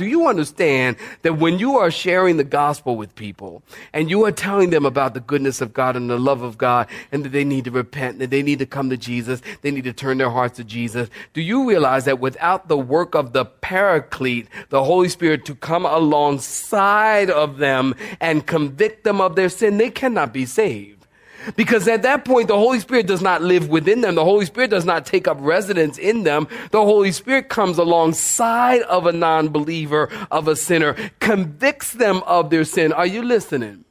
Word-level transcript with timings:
Do 0.00 0.06
you 0.06 0.28
understand 0.28 0.96
that 1.20 1.34
when 1.34 1.58
you 1.58 1.76
are 1.76 1.90
sharing 1.90 2.38
the 2.38 2.42
gospel 2.42 2.96
with 2.96 3.14
people 3.16 3.62
and 3.92 4.08
you 4.08 4.24
are 4.24 4.32
telling 4.32 4.70
them 4.70 4.86
about 4.86 5.12
the 5.12 5.20
goodness 5.20 5.60
of 5.60 5.74
God 5.74 5.94
and 5.94 6.08
the 6.08 6.18
love 6.18 6.40
of 6.40 6.56
God 6.56 6.88
and 7.12 7.22
that 7.22 7.32
they 7.32 7.44
need 7.44 7.66
to 7.66 7.70
repent, 7.70 8.18
that 8.20 8.30
they 8.30 8.42
need 8.42 8.60
to 8.60 8.64
come 8.64 8.88
to 8.88 8.96
Jesus, 8.96 9.42
they 9.60 9.70
need 9.70 9.84
to 9.84 9.92
turn 9.92 10.16
their 10.16 10.30
hearts 10.30 10.56
to 10.56 10.64
Jesus, 10.64 11.10
do 11.34 11.42
you 11.42 11.68
realize 11.68 12.06
that 12.06 12.18
without 12.18 12.68
the 12.68 12.78
work 12.78 13.14
of 13.14 13.34
the 13.34 13.44
paraclete, 13.44 14.48
the 14.70 14.82
Holy 14.82 15.10
Spirit 15.10 15.44
to 15.44 15.54
come 15.54 15.84
alongside 15.84 17.28
of 17.28 17.58
them 17.58 17.94
and 18.20 18.46
convict 18.46 19.04
them 19.04 19.20
of 19.20 19.36
their 19.36 19.50
sin, 19.50 19.76
they 19.76 19.90
cannot 19.90 20.32
be 20.32 20.46
saved? 20.46 20.99
Because 21.56 21.88
at 21.88 22.02
that 22.02 22.24
point, 22.24 22.48
the 22.48 22.56
Holy 22.56 22.80
Spirit 22.80 23.06
does 23.06 23.22
not 23.22 23.42
live 23.42 23.68
within 23.68 24.00
them. 24.00 24.14
The 24.14 24.24
Holy 24.24 24.46
Spirit 24.46 24.70
does 24.70 24.84
not 24.84 25.06
take 25.06 25.26
up 25.28 25.38
residence 25.40 25.98
in 25.98 26.24
them. 26.24 26.48
The 26.70 26.82
Holy 26.82 27.12
Spirit 27.12 27.48
comes 27.48 27.78
alongside 27.78 28.82
of 28.82 29.06
a 29.06 29.12
non-believer, 29.12 30.10
of 30.30 30.48
a 30.48 30.56
sinner, 30.56 30.96
convicts 31.20 31.92
them 31.92 32.22
of 32.26 32.50
their 32.50 32.64
sin. 32.64 32.92
Are 32.92 33.06
you 33.06 33.22
listening? 33.22 33.84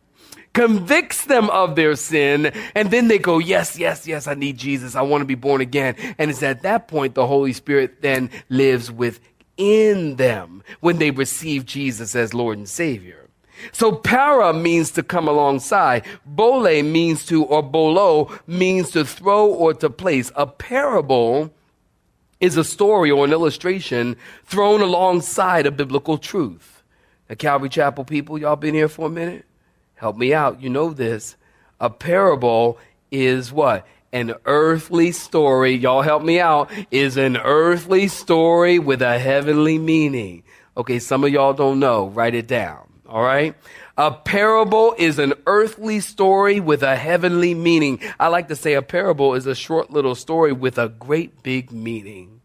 Convicts 0.53 1.25
them 1.25 1.49
of 1.51 1.75
their 1.75 1.95
sin, 1.95 2.47
and 2.73 2.89
then 2.89 3.07
they 3.07 3.19
go, 3.19 3.37
Yes, 3.37 3.77
yes, 3.77 4.07
yes, 4.07 4.27
I 4.27 4.33
need 4.33 4.57
Jesus. 4.57 4.95
I 4.95 5.03
want 5.03 5.21
to 5.21 5.25
be 5.25 5.35
born 5.35 5.61
again. 5.61 5.95
And 6.17 6.31
it's 6.31 6.41
at 6.41 6.63
that 6.63 6.87
point 6.87 7.13
the 7.13 7.27
Holy 7.27 7.53
Spirit 7.53 8.01
then 8.01 8.31
lives 8.49 8.91
within 8.91 10.15
them 10.15 10.63
when 10.79 10.97
they 10.97 11.11
receive 11.11 11.65
Jesus 11.65 12.15
as 12.15 12.33
Lord 12.33 12.57
and 12.57 12.67
Savior. 12.67 13.28
So 13.71 13.91
para 13.91 14.53
means 14.53 14.91
to 14.91 15.03
come 15.03 15.27
alongside. 15.27 16.05
Bole 16.25 16.83
means 16.83 17.25
to, 17.27 17.43
or 17.43 17.61
bolo 17.61 18.31
means 18.47 18.91
to 18.91 19.05
throw 19.05 19.47
or 19.47 19.73
to 19.75 19.89
place. 19.89 20.31
A 20.35 20.47
parable 20.47 21.53
is 22.39 22.57
a 22.57 22.63
story 22.63 23.11
or 23.11 23.25
an 23.25 23.31
illustration 23.31 24.15
thrown 24.45 24.81
alongside 24.81 25.65
a 25.65 25.71
biblical 25.71 26.17
truth. 26.17 26.83
Now, 27.29 27.35
Calvary 27.35 27.69
Chapel 27.69 28.05
people, 28.05 28.37
y'all 28.37 28.55
been 28.55 28.73
here 28.73 28.89
for 28.89 29.07
a 29.07 29.09
minute? 29.09 29.45
Help 29.95 30.15
me 30.17 30.33
out. 30.33 30.61
You 30.61 30.69
know 30.69 30.91
this. 30.93 31.35
A 31.79 31.89
parable 31.89 32.79
is 33.11 33.51
what? 33.51 33.85
An 34.11 34.33
earthly 34.45 35.11
story. 35.11 35.75
Y'all 35.75 36.01
help 36.01 36.23
me 36.23 36.39
out. 36.39 36.71
Is 36.89 37.17
an 37.17 37.37
earthly 37.37 38.07
story 38.07 38.79
with 38.79 39.01
a 39.01 39.19
heavenly 39.19 39.77
meaning. 39.77 40.43
Okay, 40.77 40.99
some 40.99 41.23
of 41.23 41.29
y'all 41.29 41.53
don't 41.53 41.79
know. 41.79 42.07
Write 42.07 42.33
it 42.33 42.47
down. 42.47 42.88
All 43.09 43.23
right. 43.23 43.55
A 43.97 44.11
parable 44.11 44.93
is 44.95 45.17
an 45.17 45.33
earthly 45.47 45.99
story 45.99 46.59
with 46.59 46.83
a 46.83 46.95
heavenly 46.95 47.55
meaning. 47.55 47.99
I 48.19 48.27
like 48.27 48.49
to 48.49 48.55
say 48.55 48.73
a 48.73 48.83
parable 48.83 49.33
is 49.33 49.47
a 49.47 49.55
short 49.55 49.89
little 49.89 50.13
story 50.13 50.53
with 50.53 50.77
a 50.77 50.89
great 50.89 51.41
big 51.41 51.71
meaning. 51.71 52.41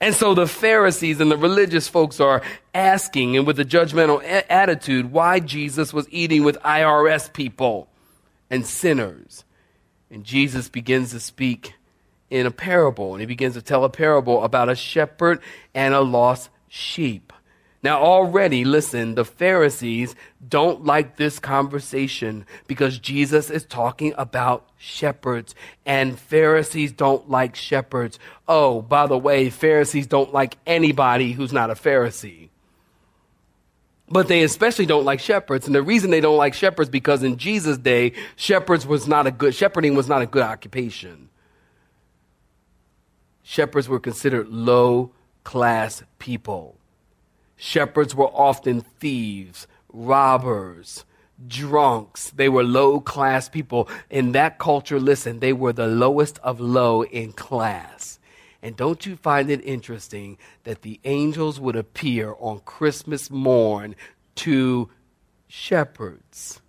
And 0.00 0.14
so 0.14 0.34
the 0.34 0.46
Pharisees 0.46 1.20
and 1.20 1.30
the 1.30 1.36
religious 1.36 1.88
folks 1.88 2.20
are 2.20 2.40
asking 2.72 3.36
and 3.36 3.46
with 3.46 3.60
a 3.60 3.66
judgmental 3.66 4.22
a- 4.22 4.50
attitude 4.50 5.12
why 5.12 5.40
Jesus 5.40 5.92
was 5.92 6.08
eating 6.10 6.42
with 6.42 6.56
IRS 6.60 7.30
people 7.30 7.88
and 8.48 8.66
sinners. 8.66 9.44
And 10.10 10.24
Jesus 10.24 10.70
begins 10.70 11.10
to 11.10 11.20
speak 11.20 11.74
in 12.30 12.46
a 12.46 12.50
parable 12.50 13.12
and 13.12 13.20
he 13.20 13.26
begins 13.26 13.54
to 13.54 13.62
tell 13.62 13.84
a 13.84 13.90
parable 13.90 14.42
about 14.42 14.70
a 14.70 14.74
shepherd 14.74 15.38
and 15.74 15.92
a 15.92 16.00
lost 16.00 16.48
sheep. 16.66 17.30
Now, 17.82 18.00
already, 18.00 18.64
listen, 18.64 19.16
the 19.16 19.24
Pharisees 19.24 20.14
don't 20.48 20.84
like 20.84 21.16
this 21.16 21.40
conversation 21.40 22.46
because 22.68 22.98
Jesus 22.98 23.50
is 23.50 23.64
talking 23.64 24.14
about 24.16 24.68
shepherds, 24.78 25.56
and 25.84 26.16
Pharisees 26.16 26.92
don't 26.92 27.28
like 27.28 27.56
shepherds. 27.56 28.20
Oh, 28.46 28.82
by 28.82 29.08
the 29.08 29.18
way, 29.18 29.50
Pharisees 29.50 30.06
don't 30.06 30.32
like 30.32 30.58
anybody 30.64 31.32
who's 31.32 31.52
not 31.52 31.70
a 31.70 31.74
Pharisee. 31.74 32.50
But 34.08 34.28
they 34.28 34.44
especially 34.44 34.86
don't 34.86 35.04
like 35.04 35.18
shepherds. 35.18 35.66
And 35.66 35.74
the 35.74 35.82
reason 35.82 36.10
they 36.10 36.20
don't 36.20 36.36
like 36.36 36.54
shepherds 36.54 36.90
because 36.90 37.24
in 37.24 37.36
Jesus' 37.36 37.78
day, 37.78 38.12
shepherds 38.36 38.86
was 38.86 39.08
not 39.08 39.26
a 39.26 39.32
good, 39.32 39.54
shepherding 39.54 39.96
was 39.96 40.06
not 40.06 40.22
a 40.22 40.26
good 40.26 40.42
occupation. 40.42 41.30
Shepherds 43.42 43.88
were 43.88 43.98
considered 43.98 44.48
low 44.48 45.10
class 45.42 46.04
people. 46.20 46.76
Shepherds 47.64 48.12
were 48.12 48.26
often 48.26 48.80
thieves, 48.80 49.68
robbers, 49.92 51.04
drunks. 51.46 52.30
They 52.30 52.48
were 52.48 52.64
low 52.64 52.98
class 52.98 53.48
people. 53.48 53.88
In 54.10 54.32
that 54.32 54.58
culture, 54.58 54.98
listen, 54.98 55.38
they 55.38 55.52
were 55.52 55.72
the 55.72 55.86
lowest 55.86 56.40
of 56.40 56.58
low 56.58 57.04
in 57.04 57.30
class. 57.30 58.18
And 58.62 58.74
don't 58.76 59.06
you 59.06 59.14
find 59.14 59.48
it 59.48 59.64
interesting 59.64 60.38
that 60.64 60.82
the 60.82 60.98
angels 61.04 61.60
would 61.60 61.76
appear 61.76 62.34
on 62.40 62.62
Christmas 62.64 63.30
morn 63.30 63.94
to 64.34 64.90
shepherds? 65.46 66.60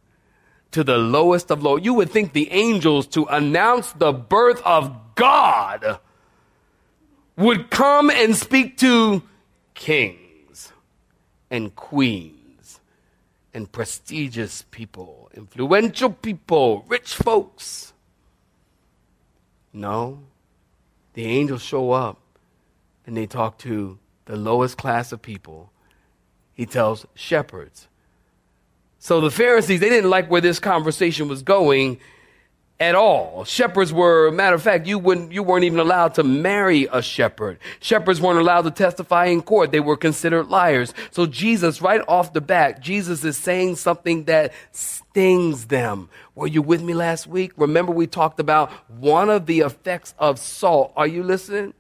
To 0.74 0.84
the 0.84 1.00
lowest 1.00 1.50
of 1.50 1.64
low. 1.64 1.76
You 1.76 1.96
would 1.96 2.12
think 2.12 2.34
the 2.34 2.52
angels 2.52 3.08
to 3.08 3.26
announce 3.26 3.94
the 3.94 4.14
birth 4.14 4.62
of 4.64 4.96
God 5.16 6.00
would 7.36 7.72
come 7.72 8.12
and 8.12 8.36
speak 8.36 8.78
to 8.78 9.24
kings 9.74 10.20
and 11.54 11.76
queens 11.76 12.82
and 13.54 13.72
prestigious 13.72 14.64
people, 14.72 15.30
influential 15.36 16.10
people, 16.10 16.84
rich 16.88 17.14
folks. 17.14 17.94
No, 19.72 20.24
the 21.14 21.26
angels 21.26 21.62
show 21.62 21.92
up 21.92 22.20
and 23.06 23.16
they 23.16 23.28
talk 23.28 23.60
to 23.60 24.00
the 24.26 24.36
lowest 24.36 24.80
class 24.80 25.12
of 25.12 25.22
people. 25.22 25.72
He 26.56 26.66
tells 26.66 27.06
shepherds. 27.14 27.88
So 28.98 29.22
the 29.22 29.30
Pharisees, 29.30 29.80
they 29.80 29.90
didn't 29.90 30.10
like 30.10 30.32
where 30.32 30.42
this 30.42 30.60
conversation 30.60 31.28
was 31.28 31.44
going 31.44 32.00
at 32.80 32.96
all. 32.96 33.46
Shepherds 33.46 33.94
were, 33.94 34.32
matter 34.32 34.56
of 34.56 34.62
fact, 34.62 34.88
you 34.88 35.00
wouldn't, 35.00 35.32
you 35.32 35.44
weren't 35.44 35.64
even 35.64 35.80
allowed 35.80 36.16
to 36.16 36.24
marry 36.24 36.88
a 36.92 37.02
shepherd. 37.02 37.60
Shepherds 37.80 38.20
weren't 38.20 38.40
allowed 38.40 38.64
to 38.64 38.72
testify 38.72 39.26
in 39.26 39.42
court. 39.42 39.72
They 39.72 39.80
were 39.80 39.96
considered 39.96 40.48
liars. 40.48 40.94
So 41.12 41.26
Jesus, 41.26 41.82
right 41.82 42.02
off 42.08 42.34
the 42.34 42.42
bat, 42.42 42.82
Jesus 42.82 43.24
is 43.24 43.38
saying 43.38 43.78
something 43.78 44.26
that 44.26 44.54
stings 44.72 45.68
them. 45.68 46.10
Were 46.36 46.48
you 46.48 46.62
with 46.62 46.82
me 46.82 46.94
last 46.94 47.28
week? 47.28 47.54
Remember 47.58 47.92
we 47.92 48.08
talked 48.08 48.40
about 48.40 48.72
one 48.90 49.30
of 49.30 49.46
the 49.46 49.60
effects 49.60 50.14
of 50.18 50.40
salt. 50.40 50.94
Are 50.98 51.08
you 51.08 51.24
listening? 51.24 51.74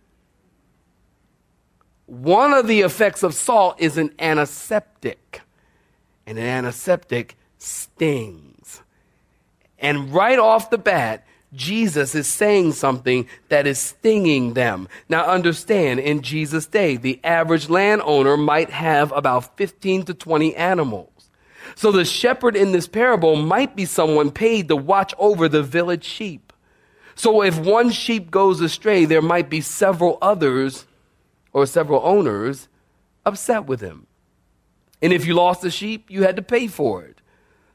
One 2.05 2.53
of 2.53 2.67
the 2.67 2.81
effects 2.81 3.23
of 3.23 3.33
salt 3.33 3.75
is 3.79 3.97
an 3.97 4.13
antiseptic. 4.19 5.41
And 6.25 6.37
an 6.37 6.45
antiseptic 6.45 7.35
stings. 7.57 8.52
And 9.83 10.13
right 10.13 10.39
off 10.39 10.69
the 10.69 10.77
bat, 10.77 11.25
Jesus 11.53 12.15
is 12.15 12.25
saying 12.25 12.71
something 12.71 13.27
that 13.49 13.67
is 13.67 13.77
stinging 13.77 14.53
them. 14.53 14.87
Now 15.07 15.25
understand, 15.25 15.99
in 15.99 16.21
Jesus' 16.21 16.65
day, 16.65 16.95
the 16.95 17.19
average 17.23 17.69
landowner 17.69 18.37
might 18.37 18.71
have 18.71 19.11
about 19.11 19.55
15 19.57 20.03
to 20.05 20.13
20 20.13 20.55
animals. 20.55 21.29
So 21.75 21.91
the 21.91 22.05
shepherd 22.05 22.55
in 22.55 22.71
this 22.71 22.87
parable 22.87 23.35
might 23.35 23.75
be 23.75 23.85
someone 23.85 24.31
paid 24.31 24.67
to 24.69 24.75
watch 24.75 25.13
over 25.17 25.47
the 25.47 25.63
village 25.63 26.05
sheep. 26.05 26.53
So 27.15 27.43
if 27.43 27.59
one 27.59 27.91
sheep 27.91 28.31
goes 28.31 28.61
astray, 28.61 29.05
there 29.05 29.21
might 29.21 29.49
be 29.49 29.61
several 29.61 30.17
others 30.21 30.85
or 31.51 31.65
several 31.65 32.01
owners 32.03 32.67
upset 33.25 33.65
with 33.65 33.81
him. 33.81 34.07
And 35.01 35.13
if 35.13 35.25
you 35.25 35.35
lost 35.35 35.63
a 35.65 35.69
sheep, 35.69 36.09
you 36.09 36.23
had 36.23 36.37
to 36.37 36.41
pay 36.41 36.67
for 36.67 37.03
it. 37.03 37.19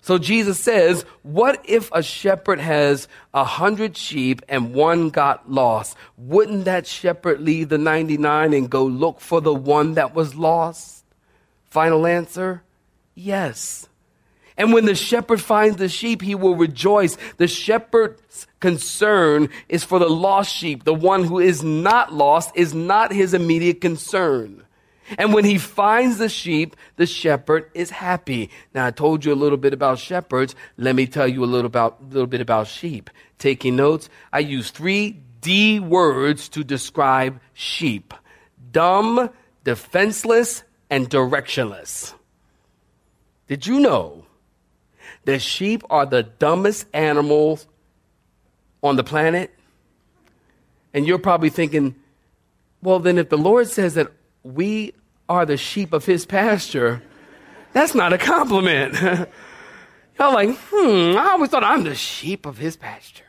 So 0.01 0.17
Jesus 0.17 0.59
says, 0.59 1.05
what 1.23 1.61
if 1.65 1.91
a 1.93 2.03
shepherd 2.03 2.61
has 2.61 3.09
a 3.35 3.45
hundred 3.45 3.97
sheep 3.97 4.43
and 4.49 4.73
one 4.73 5.11
got 5.11 5.51
lost? 5.51 5.97
Wouldn't 6.17 6.65
that 6.65 6.87
shepherd 6.87 7.41
leave 7.41 7.69
the 7.69 7.79
99 7.79 8.55
and 8.55 8.71
go 8.71 8.85
look 8.85 9.21
for 9.21 9.41
the 9.41 9.55
one 9.55 9.95
that 9.95 10.15
was 10.15 10.35
lost? 10.35 11.05
Final 11.65 12.07
answer, 12.07 12.63
yes. 13.15 13.89
And 14.57 14.73
when 14.73 14.87
the 14.87 14.95
shepherd 14.95 15.41
finds 15.41 15.77
the 15.77 15.89
sheep, 15.89 16.21
he 16.21 16.35
will 16.35 16.57
rejoice. 16.57 17.17
The 17.37 17.47
shepherd's 17.47 18.47
concern 18.59 19.51
is 19.69 19.85
for 19.85 19.99
the 19.99 20.09
lost 20.09 20.53
sheep. 20.53 20.85
The 20.85 20.95
one 20.95 21.25
who 21.25 21.39
is 21.39 21.63
not 21.63 22.13
lost 22.13 22.51
is 22.55 22.75
not 22.75 23.13
his 23.13 23.35
immediate 23.35 23.81
concern. 23.81 24.65
And 25.17 25.33
when 25.33 25.45
he 25.45 25.57
finds 25.57 26.19
the 26.19 26.29
sheep, 26.29 26.77
the 26.97 27.07
shepherd 27.07 27.71
is 27.73 27.91
happy. 27.91 28.51
Now 28.75 28.87
I 28.87 28.91
told 28.91 29.25
you 29.25 29.33
a 29.33 29.35
little 29.35 29.57
bit 29.57 29.73
about 29.73 29.99
shepherds. 29.99 30.55
Let 30.77 30.95
me 30.95 31.07
tell 31.07 31.27
you 31.27 31.45
a 31.45 31.47
little 31.47 31.67
about 31.67 32.11
little 32.11 32.27
bit 32.27 32.41
about 32.41 32.67
sheep. 32.67 33.09
Taking 33.39 33.77
notes, 33.77 34.11
I 34.33 34.41
use 34.41 34.71
three 34.71 35.21
D 35.41 35.81
words 35.81 36.49
to 36.51 36.65
describe 36.65 37.41
sheep. 37.55 38.13
Dumb, 38.71 39.31
defenseless, 39.65 40.65
and 40.91 41.09
directionless. 41.09 42.13
Did 43.47 43.67
you 43.67 43.81
know 43.81 44.27
that 45.25 45.41
sheep 45.41 45.83
are 45.89 46.05
the 46.05 46.23
dumbest 46.23 46.87
animals 46.93 47.67
on 48.83 48.97
the 48.97 49.05
planet? 49.05 49.55
And 50.93 51.07
you're 51.07 51.19
probably 51.19 51.51
thinking, 51.51 51.95
well, 52.83 52.99
then 52.99 53.19
if 53.19 53.29
the 53.29 53.39
Lord 53.39 53.69
says 53.69 53.95
that 53.95 54.13
we 54.43 54.95
are 55.29 55.47
the 55.47 55.57
sheep 55.57 55.93
of 55.93 56.05
his 56.07 56.27
pasture, 56.27 57.03
that's 57.73 57.95
not 57.95 58.13
a 58.13 58.19
compliment. 58.19 58.95
Y'all 60.19 60.33
like, 60.33 60.57
hmm, 60.71 61.17
I 61.17 61.31
always 61.33 61.51
thought 61.51 61.65
I'm 61.65 61.85
the 61.85 61.95
sheep 61.95 62.47
of 62.47 62.59
his 62.59 62.77
pasture. 62.77 63.25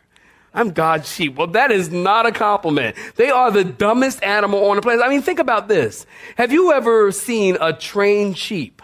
I'm 0.53 0.71
God's 0.71 1.11
sheep. 1.11 1.35
Well, 1.35 1.47
that 1.47 1.71
is 1.71 1.89
not 1.89 2.25
a 2.25 2.31
compliment. 2.31 2.95
They 3.15 3.29
are 3.29 3.51
the 3.51 3.63
dumbest 3.63 4.23
animal 4.23 4.65
on 4.69 4.77
the 4.77 4.81
planet. 4.81 5.05
I 5.05 5.09
mean, 5.09 5.21
think 5.21 5.39
about 5.39 5.67
this. 5.67 6.05
Have 6.37 6.51
you 6.51 6.71
ever 6.71 7.11
seen 7.11 7.57
a 7.61 7.71
trained 7.73 8.37
sheep 8.37 8.81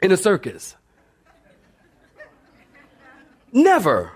in 0.00 0.12
a 0.12 0.16
circus? 0.16 0.76
Never. 3.52 4.12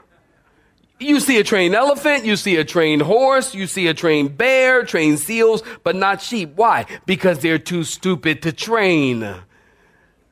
You 1.02 1.18
see 1.18 1.38
a 1.38 1.44
trained 1.44 1.74
elephant, 1.74 2.24
you 2.24 2.36
see 2.36 2.56
a 2.56 2.64
trained 2.64 3.02
horse, 3.02 3.54
you 3.54 3.66
see 3.66 3.88
a 3.88 3.94
trained 3.94 4.38
bear, 4.38 4.84
trained 4.84 5.18
seals, 5.18 5.62
but 5.82 5.96
not 5.96 6.22
sheep. 6.22 6.52
Why? 6.54 6.86
Because 7.06 7.40
they're 7.40 7.58
too 7.58 7.82
stupid 7.82 8.42
to 8.42 8.52
train. 8.52 9.34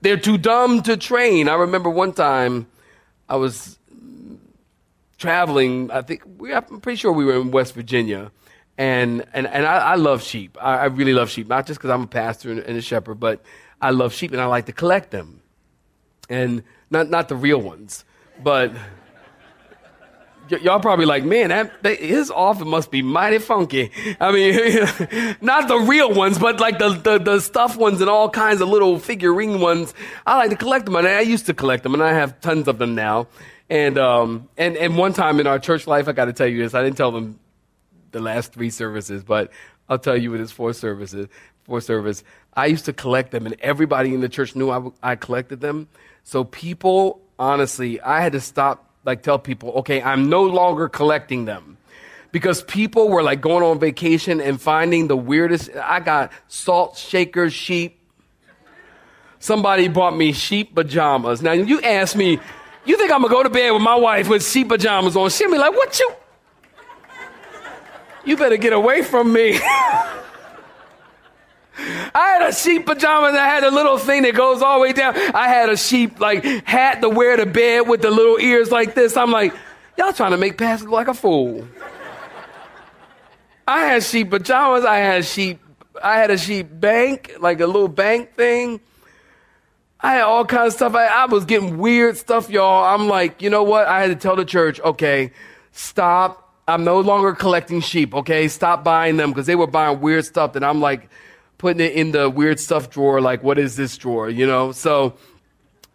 They're 0.01 0.17
too 0.17 0.39
dumb 0.39 0.83
to 0.83 0.97
train. 0.97 1.49
I 1.49 1.55
remember 1.55 1.91
one 1.91 2.13
time 2.13 2.69
I 3.29 3.37
was 3.37 3.79
traveling, 5.19 5.91
I 5.91 6.03
think, 6.03 6.23
we, 6.39 6.55
I'm 6.55 6.81
pretty 6.81 6.97
sure 6.97 7.13
we 7.13 7.25
were 7.25 7.41
in 7.41 7.51
West 7.51 7.75
Virginia. 7.75 8.31
And, 8.79 9.27
and, 9.35 9.47
and 9.47 9.67
I, 9.67 9.77
I 9.79 9.95
love 9.97 10.23
sheep. 10.23 10.57
I, 10.61 10.79
I 10.79 10.85
really 10.87 11.13
love 11.13 11.29
sheep, 11.31 11.49
not 11.49 11.67
just 11.67 11.81
because 11.81 11.91
I'm 11.91 12.03
a 12.03 12.07
pastor 12.07 12.51
and, 12.51 12.61
and 12.61 12.79
a 12.79 12.81
shepherd, 12.81 13.21
but 13.21 13.43
I 13.81 13.91
love 13.91 14.15
sheep 14.15 14.33
and 14.33 14.41
I 14.41 14.47
like 14.47 14.67
to 14.67 14.73
collect 14.73 15.11
them. 15.11 15.43
And 16.29 16.63
not, 16.91 17.11
not 17.11 17.29
the 17.29 17.37
real 17.37 17.61
ones, 17.61 18.05
but 18.43 18.73
Y- 20.51 20.59
y'all 20.59 20.81
probably 20.81 21.07
like, 21.07 21.25
man, 21.25 21.49
that, 21.49 21.83
that, 21.83 21.99
his 21.99 22.31
office 22.31 22.67
must 22.67 22.91
be 22.91 23.03
mighty 23.03 23.39
funky. 23.39 23.91
I 24.21 24.33
mean, 24.33 25.37
not 25.41 25.69
the 25.69 25.79
real 25.79 26.13
ones, 26.13 26.39
but 26.39 26.61
like 26.61 26.79
the, 26.79 26.91
the, 26.91 27.19
the 27.19 27.41
stuffed 27.41 27.79
ones 27.79 28.01
and 28.01 28.11
all 28.11 28.29
kinds 28.29 28.61
of 28.61 28.69
little 28.69 28.99
figurine 28.99 29.61
ones. 29.61 29.95
I 30.27 30.37
like 30.37 30.51
to 30.51 30.57
collect 30.57 30.87
them, 30.87 30.97
and 30.97 31.07
I 31.07 31.21
used 31.21 31.47
to 31.47 31.55
collect 31.55 31.83
them, 31.83 31.95
and 31.95 32.03
I 32.03 32.13
have 32.13 32.41
tons 32.41 32.69
of 32.69 32.79
them 32.79 32.95
now. 32.95 33.29
And 33.69 33.99
um, 33.99 34.49
and 34.59 34.77
and 34.77 34.97
one 34.97 35.13
time 35.13 35.39
in 35.39 35.47
our 35.47 35.61
church 35.61 35.87
life, 35.87 36.09
I 36.09 36.13
got 36.13 36.25
to 36.25 36.33
tell 36.33 36.49
you 36.49 36.61
this. 36.61 36.75
I 36.75 36.83
didn't 36.83 36.97
tell 36.97 37.13
them 37.13 37.39
the 38.11 38.21
last 38.21 38.53
three 38.53 38.71
services, 38.71 39.23
but 39.23 39.53
I'll 39.89 39.99
tell 39.99 40.17
you 40.17 40.33
with 40.33 40.41
his 40.41 40.51
four 40.51 40.73
services, 40.73 41.29
four 41.63 41.81
service. 41.81 42.25
I 42.55 42.67
used 42.67 42.87
to 42.87 42.93
collect 42.93 43.31
them, 43.31 43.47
and 43.47 43.55
everybody 43.61 44.13
in 44.13 44.21
the 44.21 44.29
church 44.29 44.57
knew 44.57 44.71
I, 44.71 44.91
I 45.03 45.15
collected 45.15 45.61
them. 45.61 45.87
So 46.25 46.43
people, 46.43 47.21
honestly, 47.39 48.01
I 48.01 48.21
had 48.21 48.33
to 48.33 48.41
stop 48.41 48.90
like 49.05 49.23
tell 49.23 49.39
people, 49.39 49.71
okay, 49.77 50.03
I'm 50.03 50.29
no 50.29 50.43
longer 50.45 50.89
collecting 50.89 51.45
them. 51.45 51.79
Because 52.33 52.63
people 52.63 53.09
were 53.09 53.23
like 53.23 53.41
going 53.41 53.65
on 53.65 53.81
vacation 53.81 54.41
and 54.41 54.61
finding 54.61 55.09
the 55.09 55.17
weirdest. 55.17 55.71
I 55.75 55.99
got 55.99 56.33
salt 56.47 56.97
shaker 56.97 57.51
sheep. 57.51 57.99
Somebody 59.41 59.89
bought 59.89 60.17
me 60.17 60.33
sheep 60.33 60.75
pajamas. 60.75 61.43
Now 61.43 61.53
you 61.53 61.81
ask 61.81 62.15
me, 62.15 62.39
you 62.85 62.97
think 62.97 63.11
I'm 63.11 63.23
gonna 63.23 63.35
go 63.35 63.43
to 63.43 63.51
bed 63.51 63.71
with 63.73 63.83
my 63.83 63.97
wife 63.97 64.29
with 64.29 64.47
sheep 64.47 64.69
pajamas 64.69 65.17
on? 65.17 65.31
She'll 65.31 65.51
be 65.51 65.59
like, 65.59 65.73
what 65.73 65.99
you? 65.99 66.13
You 68.25 68.37
better 68.37 68.59
get 68.59 68.73
away 68.73 69.03
from 69.03 69.33
me. 69.33 69.59
I 72.15 72.37
had 72.39 72.49
a 72.49 72.53
sheep 72.53 72.87
pajama 72.87 73.33
that 73.33 73.49
had 73.49 73.65
a 73.65 73.71
little 73.71 73.99
thing 73.99 74.23
that 74.23 74.35
goes 74.35 74.63
all 74.63 74.79
the 74.79 74.83
way 74.83 74.93
down. 74.93 75.17
I 75.35 75.49
had 75.49 75.71
a 75.71 75.77
sheep 75.77 76.21
like 76.21 76.45
hat 76.65 77.01
to 77.01 77.09
wear 77.09 77.37
to 77.37 77.47
bed 77.47 77.89
with 77.89 78.03
the 78.03 78.11
little 78.11 78.39
ears 78.39 78.71
like 78.71 78.95
this. 78.95 79.17
I'm 79.17 79.31
like, 79.31 79.55
y'all 79.97 80.13
trying 80.13 80.33
to 80.33 80.37
make 80.37 80.59
Pastor 80.59 80.85
look 80.85 80.93
like 80.93 81.09
a 81.09 81.15
fool. 81.15 81.67
I 83.67 83.85
had 83.85 84.03
sheep 84.03 84.31
pajamas. 84.31 84.85
I 84.85 84.99
had 84.99 85.25
sheep. 85.25 85.61
I 86.03 86.17
had 86.17 86.31
a 86.31 86.39
sheep 86.39 86.69
bank, 86.71 87.33
like 87.41 87.61
a 87.61 87.67
little 87.67 87.89
bank 87.89 88.35
thing. 88.35 88.81
I 90.01 90.15
had 90.15 90.23
all 90.23 90.45
kinds 90.45 90.75
of 90.75 90.79
stuff. 90.79 90.95
I, 90.95 91.07
I 91.07 91.27
was 91.27 91.45
getting 91.45 91.79
weird 91.79 92.17
stuff, 92.17 92.49
y'all. 92.51 92.85
I'm 92.85 93.07
like, 93.07 93.43
you 93.43 93.51
know 93.51 93.63
what? 93.63 93.87
I 93.87 94.01
had 94.01 94.09
to 94.09 94.17
tell 94.17 94.35
the 94.35 94.45
church, 94.45 94.81
okay, 94.81 95.33
stop. 95.73 96.55
I'm 96.67 96.85
no 96.85 97.01
longer 97.01 97.33
collecting 97.33 97.81
sheep. 97.81 98.15
Okay, 98.15 98.49
stop 98.49 98.83
buying 98.83 99.17
them 99.17 99.31
because 99.31 99.47
they 99.47 99.57
were 99.57 99.67
buying 99.67 100.01
weird 100.01 100.25
stuff. 100.25 100.57
And 100.57 100.65
I'm 100.65 100.81
like 100.81 101.11
putting 101.61 101.85
it 101.85 101.93
in 101.93 102.13
the 102.13 102.31
weird 102.31 102.59
stuff 102.59 102.89
drawer. 102.89 103.21
Like, 103.21 103.43
what 103.43 103.59
is 103.59 103.77
this 103.77 103.99
drawer? 103.99 104.31
You 104.31 104.47
know? 104.47 104.73
So, 104.73 105.15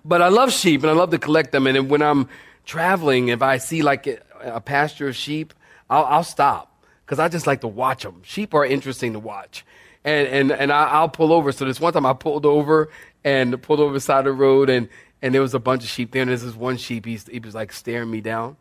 but 0.06 0.22
I 0.22 0.28
love 0.28 0.54
sheep 0.54 0.84
and 0.84 0.92
I 0.92 0.94
love 0.94 1.10
to 1.10 1.18
collect 1.18 1.52
them. 1.52 1.66
And 1.66 1.90
when 1.90 2.04
I'm 2.04 2.30
traveling, 2.66 3.30
if 3.30 3.42
I 3.42 3.58
see 3.58 3.82
like 3.82 4.06
a, 4.42 4.62
pasture 4.62 5.08
of 5.08 5.16
sheep, 5.16 5.56
I'll, 5.90 6.06
I'll 6.06 6.24
stop 6.24 6.84
because 7.04 7.18
I 7.18 7.30
just 7.30 7.48
like 7.48 7.62
to 7.62 7.68
watch 7.68 8.04
them. 8.04 8.22
Sheep 8.24 8.54
are 8.54 8.64
interesting 8.64 9.14
to 9.14 9.20
watch. 9.20 9.66
And, 10.04 10.28
and, 10.28 10.52
and 10.52 10.72
I, 10.72 10.86
I'll 10.86 11.10
pull 11.10 11.34
over. 11.34 11.52
So 11.52 11.66
this 11.66 11.80
one 11.80 11.94
time 11.94 12.06
I 12.06 12.14
pulled 12.14 12.46
over 12.46 12.90
and 13.24 13.60
pulled 13.60 13.80
over 13.80 14.00
side 14.00 14.20
of 14.20 14.26
the 14.26 14.34
road 14.34 14.70
and, 14.70 14.88
and 15.24 15.34
there 15.34 15.42
was 15.42 15.56
a 15.56 15.60
bunch 15.60 15.84
of 15.84 15.90
sheep 15.90 16.12
there. 16.12 16.22
And 16.22 16.30
there's 16.30 16.44
this 16.44 16.56
one 16.56 16.78
sheep, 16.78 17.06
he's, 17.06 17.26
he 17.28 17.40
was 17.40 17.56
like 17.56 17.74
staring 17.74 18.12
me 18.12 18.22
down. 18.22 18.56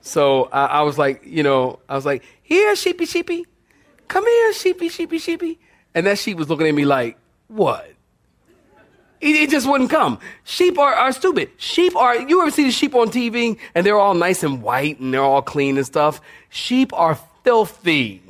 So 0.00 0.44
I, 0.44 0.64
I 0.64 0.82
was 0.82 0.96
like, 0.96 1.20
you 1.26 1.42
know, 1.42 1.80
I 1.86 1.96
was 1.96 2.06
like, 2.06 2.24
here, 2.42 2.74
sheepy, 2.76 3.04
sheepy. 3.04 3.44
Come 4.08 4.26
here, 4.26 4.52
sheepy, 4.54 4.88
sheepy, 4.88 5.18
sheepy. 5.18 5.60
And 5.94 6.06
that 6.06 6.18
sheep 6.18 6.38
was 6.38 6.48
looking 6.48 6.66
at 6.66 6.74
me 6.74 6.84
like, 6.84 7.18
what? 7.48 7.92
It, 9.20 9.36
it 9.36 9.50
just 9.50 9.68
wouldn't 9.68 9.90
come. 9.90 10.18
Sheep 10.44 10.78
are, 10.78 10.92
are 10.92 11.12
stupid. 11.12 11.50
Sheep 11.56 11.94
are, 11.94 12.16
you 12.16 12.42
ever 12.42 12.50
see 12.50 12.64
the 12.64 12.72
sheep 12.72 12.94
on 12.94 13.08
TV 13.08 13.58
and 13.74 13.86
they're 13.86 13.98
all 13.98 14.14
nice 14.14 14.42
and 14.42 14.62
white 14.62 14.98
and 14.98 15.14
they're 15.14 15.22
all 15.22 15.42
clean 15.42 15.76
and 15.76 15.86
stuff? 15.86 16.20
Sheep 16.50 16.92
are 16.92 17.18
filthy. 17.44 18.22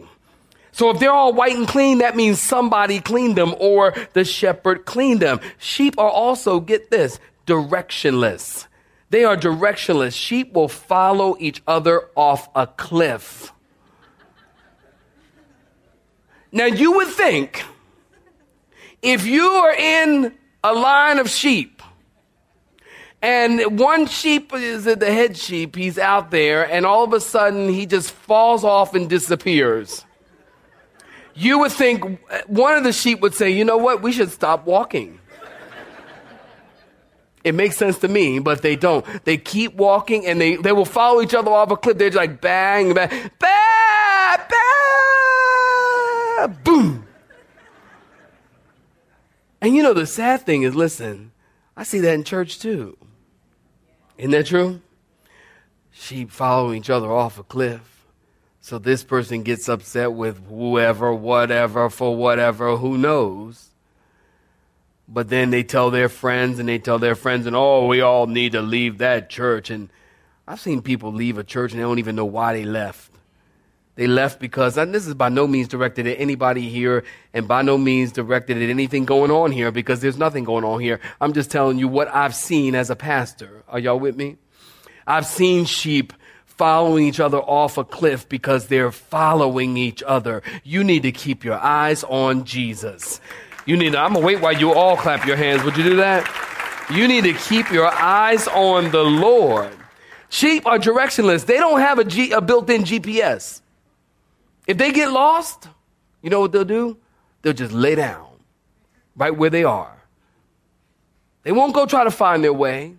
So 0.73 0.90
if 0.90 0.99
they're 0.99 1.12
all 1.12 1.33
white 1.33 1.57
and 1.57 1.69
clean, 1.69 1.99
that 1.99 2.16
means 2.16 2.40
somebody 2.40 3.00
cleaned 3.00 3.37
them 3.37 3.54
or 3.59 3.95
the 4.14 4.25
shepherd 4.25 4.85
cleaned 4.85 5.21
them. 5.21 5.40
Sheep 5.59 5.99
are 5.99 6.11
also, 6.11 6.61
get 6.61 6.90
this, 6.90 7.19
directionless. 7.47 8.66
They 9.11 9.25
are 9.25 9.37
directionless. 9.37 10.14
Sheep 10.14 10.54
will 10.54 10.69
follow 10.69 11.37
each 11.38 11.62
other 11.66 12.09
off 12.16 12.49
a 12.54 12.66
cliff. 12.66 13.52
Now 16.52 16.66
you 16.66 16.92
would 16.92 17.09
think 17.09 17.64
if 19.00 19.26
you 19.26 19.42
are 19.42 19.73
in 19.73 20.35
a 20.62 20.75
line 20.75 21.18
of 21.18 21.28
sheep 21.28 21.82
and 23.23 23.78
one 23.78 24.06
sheep 24.06 24.52
is 24.52 24.85
the 24.85 24.97
head 25.06 25.37
sheep, 25.37 25.76
he's 25.76 25.99
out 25.99 26.30
there, 26.30 26.71
and 26.71 26.85
all 26.85 27.04
of 27.04 27.12
a 27.12 27.21
sudden 27.21 27.68
he 27.68 27.87
just 27.87 28.11
falls 28.11 28.64
off 28.64 28.94
and 28.94 29.09
disappears. 29.09 30.04
You 31.35 31.61
would 31.61 31.73
think 31.73 32.21
one 32.47 32.76
of 32.76 32.85
the 32.85 32.92
sheep 32.92 33.21
would 33.21 33.35
say, 33.35 33.50
you 33.50 33.64
know 33.64 33.78
what, 33.78 34.02
we 34.02 34.12
should 34.12 34.30
stop 34.30 34.66
walking. 34.66 35.21
It 37.44 37.54
makes 37.54 37.76
sense 37.76 37.99
to 37.99 38.09
me, 38.09 38.38
but 38.38 38.62
they 38.62 38.76
don't. 38.76 39.04
They 39.25 39.37
keep 39.37 39.75
walking 39.75 40.26
and 40.26 40.40
they, 40.40 40.56
they 40.56 40.73
will 40.73 40.85
follow 40.85 41.23
each 41.23 41.35
other 41.35 41.50
off 41.50 41.71
a 41.71 41.76
cliff. 41.76 41.99
They're 41.99 42.11
just 42.11 42.16
like 42.16 42.40
bang, 42.40 42.94
bang, 42.94 43.09
bang, 43.09 43.30
bang, 43.40 44.38
boom. 46.49 47.06
And 49.61 49.76
you 49.76 49.82
know, 49.82 49.94
the 49.94 50.06
sad 50.06 50.42
thing 50.42 50.62
is, 50.62 50.75
listen, 50.75 51.32
I 51.76 51.84
see 51.84 52.00
that 52.00 52.14
in 52.14 52.25
church 52.25 52.58
too. 52.58 52.96
Isn't 54.18 54.32
that 54.32 54.46
true? 54.46 54.80
Sheep 55.92 56.30
following 56.30 56.78
each 56.78 56.90
other 56.90 57.11
off 57.11 57.38
a 57.38 57.42
cliff. 57.42 58.06
So 58.61 58.78
this 58.78 59.04
person 59.04 59.42
gets 59.42 59.68
upset 59.68 60.12
with 60.12 60.46
whoever, 60.49 61.12
whatever, 61.12 61.90
for 61.90 62.16
whatever, 62.16 62.76
who 62.76 62.96
knows. 62.96 63.70
But 65.08 65.28
then 65.28 65.50
they 65.50 65.62
tell 65.62 65.90
their 65.90 66.08
friends 66.08 66.58
and 66.58 66.68
they 66.68 66.78
tell 66.78 66.99
their 66.99 67.14
friends, 67.14 67.46
and 67.46 67.54
oh, 67.54 67.87
we 67.87 68.00
all 68.00 68.26
need 68.26 68.52
to 68.52 68.62
leave 68.62 68.99
that 68.99 69.28
church. 69.28 69.70
And 69.70 69.90
I've 70.46 70.61
seen 70.61 70.82
people 70.82 71.12
leave 71.12 71.38
a 71.38 71.44
church 71.44 71.72
and 71.72 71.80
they 71.80 71.84
don't 71.84 71.99
even 71.99 72.16
know 72.16 72.25
why 72.25 72.54
they 72.54 72.64
left. 72.64 73.12
They 73.94 74.06
left 74.06 74.40
because, 74.40 74.78
and 74.78 74.94
this 74.94 75.06
is 75.06 75.14
by 75.14 75.28
no 75.28 75.46
means 75.46 75.68
directed 75.68 76.06
at 76.06 76.18
anybody 76.18 76.68
here 76.70 77.04
and 77.34 77.46
by 77.46 77.61
no 77.61 77.76
means 77.76 78.11
directed 78.11 78.56
at 78.56 78.70
anything 78.70 79.04
going 79.04 79.30
on 79.30 79.52
here 79.52 79.70
because 79.70 80.00
there's 80.00 80.16
nothing 80.16 80.44
going 80.44 80.64
on 80.64 80.80
here. 80.80 80.99
I'm 81.20 81.34
just 81.34 81.50
telling 81.50 81.78
you 81.78 81.88
what 81.88 82.08
I've 82.08 82.34
seen 82.34 82.75
as 82.75 82.88
a 82.88 82.96
pastor. 82.96 83.62
Are 83.68 83.78
y'all 83.78 84.00
with 84.00 84.16
me? 84.16 84.38
I've 85.06 85.26
seen 85.26 85.66
sheep 85.66 86.14
following 86.46 87.04
each 87.04 87.20
other 87.20 87.38
off 87.38 87.76
a 87.76 87.84
cliff 87.84 88.28
because 88.28 88.68
they're 88.68 88.92
following 88.92 89.76
each 89.76 90.02
other. 90.02 90.42
You 90.64 90.84
need 90.84 91.02
to 91.02 91.12
keep 91.12 91.44
your 91.44 91.58
eyes 91.58 92.04
on 92.04 92.44
Jesus. 92.44 93.20
You 93.66 93.76
need 93.76 93.92
to, 93.92 93.99
I'm 93.99 94.14
gonna 94.14 94.25
wait 94.25 94.40
while 94.40 94.52
you 94.52 94.72
all 94.72 94.96
clap 94.96 95.26
your 95.26 95.37
hands. 95.37 95.64
Would 95.64 95.76
you 95.76 95.84
do 95.84 95.96
that? 95.96 96.28
You 96.90 97.08
need 97.08 97.25
to 97.25 97.32
keep 97.32 97.70
your 97.70 97.92
eyes 97.92 98.49
on 98.49 98.90
the 98.90 99.02
Lord. 99.02 99.72
Sheep 100.28 100.66
are 100.66 100.78
directionless. 100.78 101.46
They 101.46 101.58
don't 101.58 101.80
have 101.80 101.99
a, 101.99 102.04
G, 102.04 102.32
a 102.32 102.40
built-in 102.40 102.84
GPS. 102.84 103.62
If 104.66 104.78
they 104.78 104.92
get 104.92 105.11
lost, 105.11 105.69
you 106.23 106.31
know 106.31 106.40
what 106.40 106.52
they'll 106.52 106.64
do? 106.64 106.99
They'll 107.42 107.52
just 107.52 107.73
lay 107.73 107.95
down 107.95 108.26
right 109.16 109.37
where 109.37 109.50
they 109.50 109.64
are. 109.64 110.02
They 111.42 111.52
won't 111.52 111.75
go 111.75 111.87
try 111.87 112.04
to 112.04 112.11
find 112.11 112.42
their 112.45 112.52
way. 112.52 112.97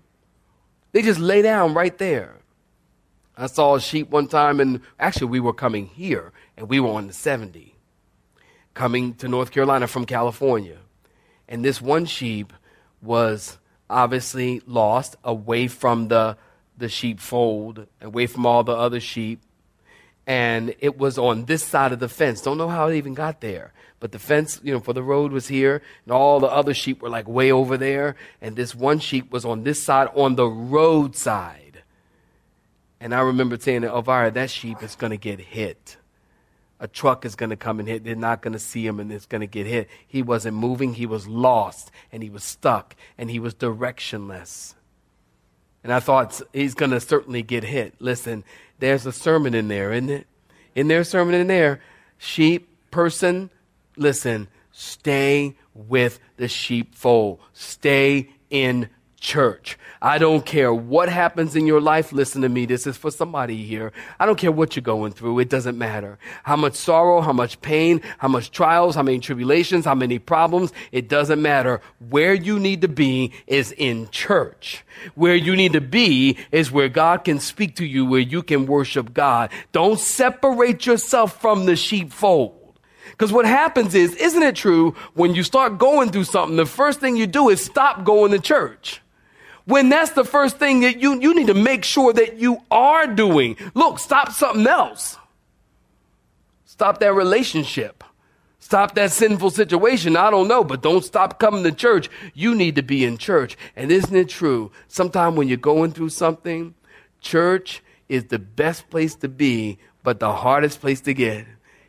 They 0.91 1.01
just 1.01 1.19
lay 1.19 1.41
down 1.41 1.73
right 1.73 1.97
there. 1.97 2.35
I 3.35 3.47
saw 3.47 3.75
a 3.75 3.81
sheep 3.81 4.09
one 4.09 4.27
time, 4.27 4.59
and 4.59 4.81
actually, 4.99 5.27
we 5.27 5.39
were 5.39 5.53
coming 5.53 5.87
here, 5.87 6.31
and 6.55 6.69
we 6.69 6.79
were 6.79 6.91
on 6.91 7.07
the 7.07 7.13
70, 7.13 7.75
coming 8.73 9.15
to 9.15 9.27
North 9.27 9.49
Carolina 9.51 9.87
from 9.87 10.05
California. 10.05 10.77
And 11.47 11.65
this 11.65 11.81
one 11.81 12.05
sheep 12.05 12.53
was 13.01 13.57
obviously 13.89 14.61
lost 14.67 15.15
away 15.23 15.67
from 15.67 16.09
the, 16.09 16.37
the 16.77 16.89
sheepfold, 16.89 17.87
away 18.01 18.27
from 18.27 18.45
all 18.45 18.63
the 18.63 18.73
other 18.73 18.99
sheep. 18.99 19.41
And 20.25 20.73
it 20.79 20.97
was 20.97 21.17
on 21.17 21.45
this 21.45 21.63
side 21.63 21.91
of 21.91 21.99
the 21.99 22.07
fence. 22.07 22.41
Don't 22.41 22.57
know 22.57 22.69
how 22.69 22.87
it 22.87 22.95
even 22.95 23.13
got 23.13 23.41
there. 23.41 23.73
But 23.99 24.11
the 24.11 24.19
fence, 24.19 24.59
you 24.63 24.73
know, 24.73 24.79
for 24.79 24.93
the 24.93 25.03
road 25.03 25.31
was 25.31 25.47
here, 25.47 25.81
and 26.05 26.13
all 26.13 26.39
the 26.39 26.47
other 26.47 26.73
sheep 26.73 27.01
were 27.01 27.09
like 27.09 27.27
way 27.27 27.51
over 27.51 27.77
there. 27.77 28.15
And 28.41 28.55
this 28.55 28.73
one 28.75 28.99
sheep 28.99 29.31
was 29.31 29.45
on 29.45 29.63
this 29.63 29.81
side, 29.81 30.09
on 30.13 30.35
the 30.35 30.47
roadside. 30.47 31.83
And 32.99 33.13
I 33.13 33.19
remember 33.19 33.57
saying, 33.57 33.81
to 33.81 33.89
Elvira, 33.89 34.31
that 34.31 34.49
sheep 34.49 34.81
is 34.81 34.95
going 34.95 35.11
to 35.11 35.17
get 35.17 35.39
hit. 35.39 35.97
A 36.79 36.87
truck 36.87 37.25
is 37.25 37.35
going 37.35 37.49
to 37.49 37.55
come 37.55 37.79
and 37.79 37.87
hit. 37.87 38.03
They're 38.03 38.15
not 38.15 38.41
going 38.41 38.53
to 38.53 38.59
see 38.59 38.85
him 38.85 38.99
and 38.99 39.11
it's 39.11 39.25
going 39.25 39.41
to 39.41 39.47
get 39.47 39.65
hit. 39.65 39.89
He 40.07 40.21
wasn't 40.21 40.57
moving. 40.57 40.93
He 40.93 41.05
was 41.05 41.27
lost 41.27 41.91
and 42.11 42.23
he 42.23 42.29
was 42.29 42.43
stuck 42.43 42.95
and 43.17 43.29
he 43.29 43.39
was 43.39 43.55
directionless. 43.55 44.73
And 45.83 45.91
I 45.93 45.99
thought 45.99 46.41
he's 46.53 46.73
going 46.73 46.91
to 46.91 46.99
certainly 46.99 47.41
get 47.41 47.63
hit. 47.63 47.93
Listen, 47.99 48.43
there's 48.83 49.05
a 49.05 49.13
sermon 49.13 49.53
in 49.53 49.69
there, 49.69 49.93
isn't 49.93 50.09
it? 50.09 50.27
In 50.75 50.89
there, 50.89 51.05
sermon 51.05 51.35
in 51.35 51.47
there. 51.47 51.79
Sheep, 52.17 52.67
person, 52.91 53.49
listen, 53.95 54.49
stay 54.73 55.55
with 55.73 56.19
the 56.35 56.49
sheepfold. 56.49 57.39
Stay 57.53 58.29
in 58.49 58.89
church. 59.23 59.79
I 60.01 60.17
don't 60.17 60.45
care 60.45 60.73
what 60.73 61.07
happens 61.07 61.55
in 61.55 61.65
your 61.65 61.79
life. 61.79 62.11
Listen 62.11 62.41
to 62.41 62.49
me. 62.49 62.65
This 62.65 62.85
is 62.85 62.97
for 62.97 63.09
somebody 63.09 63.63
here. 63.63 63.93
I 64.19 64.25
don't 64.25 64.37
care 64.37 64.51
what 64.51 64.75
you're 64.75 64.83
going 64.83 65.13
through. 65.13 65.39
It 65.39 65.49
doesn't 65.49 65.77
matter. 65.77 66.19
How 66.43 66.57
much 66.57 66.75
sorrow, 66.75 67.21
how 67.21 67.31
much 67.31 67.61
pain, 67.61 68.01
how 68.17 68.27
much 68.27 68.51
trials, 68.51 68.95
how 68.95 69.01
many 69.01 69.19
tribulations, 69.19 69.85
how 69.85 69.95
many 69.95 70.19
problems. 70.19 70.73
It 70.91 71.07
doesn't 71.07 71.41
matter. 71.41 71.79
Where 72.09 72.33
you 72.33 72.59
need 72.59 72.81
to 72.81 72.89
be 72.89 73.31
is 73.47 73.71
in 73.71 74.09
church. 74.09 74.83
Where 75.15 75.35
you 75.35 75.55
need 75.55 75.71
to 75.71 75.81
be 75.81 76.37
is 76.51 76.69
where 76.69 76.89
God 76.89 77.23
can 77.23 77.39
speak 77.39 77.77
to 77.77 77.85
you, 77.85 78.05
where 78.05 78.19
you 78.19 78.43
can 78.43 78.65
worship 78.65 79.13
God. 79.13 79.51
Don't 79.71 79.99
separate 79.99 80.85
yourself 80.85 81.39
from 81.39 81.65
the 81.65 81.77
sheepfold. 81.77 82.59
Because 83.11 83.31
what 83.31 83.45
happens 83.45 83.95
is, 83.95 84.15
isn't 84.15 84.43
it 84.43 84.55
true, 84.55 84.95
when 85.13 85.33
you 85.33 85.43
start 85.43 85.77
going 85.77 86.11
through 86.11 86.23
something, 86.25 86.57
the 86.57 86.65
first 86.65 86.99
thing 86.99 87.15
you 87.15 87.27
do 87.27 87.47
is 87.49 87.63
stop 87.63 88.03
going 88.03 88.31
to 88.31 88.39
church 88.39 88.99
when 89.65 89.89
that's 89.89 90.11
the 90.11 90.25
first 90.25 90.57
thing 90.57 90.81
that 90.81 90.99
you, 90.99 91.19
you 91.19 91.33
need 91.33 91.47
to 91.47 91.53
make 91.53 91.83
sure 91.83 92.11
that 92.13 92.37
you 92.37 92.61
are 92.69 93.07
doing. 93.07 93.57
Look, 93.73 93.99
stop 93.99 94.31
something 94.31 94.67
else. 94.67 95.17
Stop 96.65 96.99
that 96.99 97.13
relationship. 97.13 98.03
Stop 98.59 98.95
that 98.95 99.11
sinful 99.11 99.51
situation. 99.51 100.17
I 100.17 100.31
don't 100.31 100.47
know, 100.47 100.63
but 100.63 100.81
don't 100.81 101.03
stop 101.03 101.37
coming 101.37 101.63
to 101.63 101.71
church. 101.71 102.09
You 102.33 102.55
need 102.55 102.75
to 102.77 102.81
be 102.81 103.05
in 103.05 103.17
church. 103.17 103.57
And 103.75 103.91
isn't 103.91 104.15
it 104.15 104.29
true? 104.29 104.71
Sometimes 104.87 105.37
when 105.37 105.47
you're 105.47 105.57
going 105.57 105.91
through 105.91 106.09
something, 106.09 106.73
church 107.21 107.83
is 108.09 108.25
the 108.25 108.39
best 108.39 108.89
place 108.89 109.15
to 109.15 109.27
be, 109.27 109.77
but 110.01 110.19
the 110.19 110.31
hardest 110.31 110.81
place 110.81 111.01
to 111.01 111.13
get. 111.13 111.45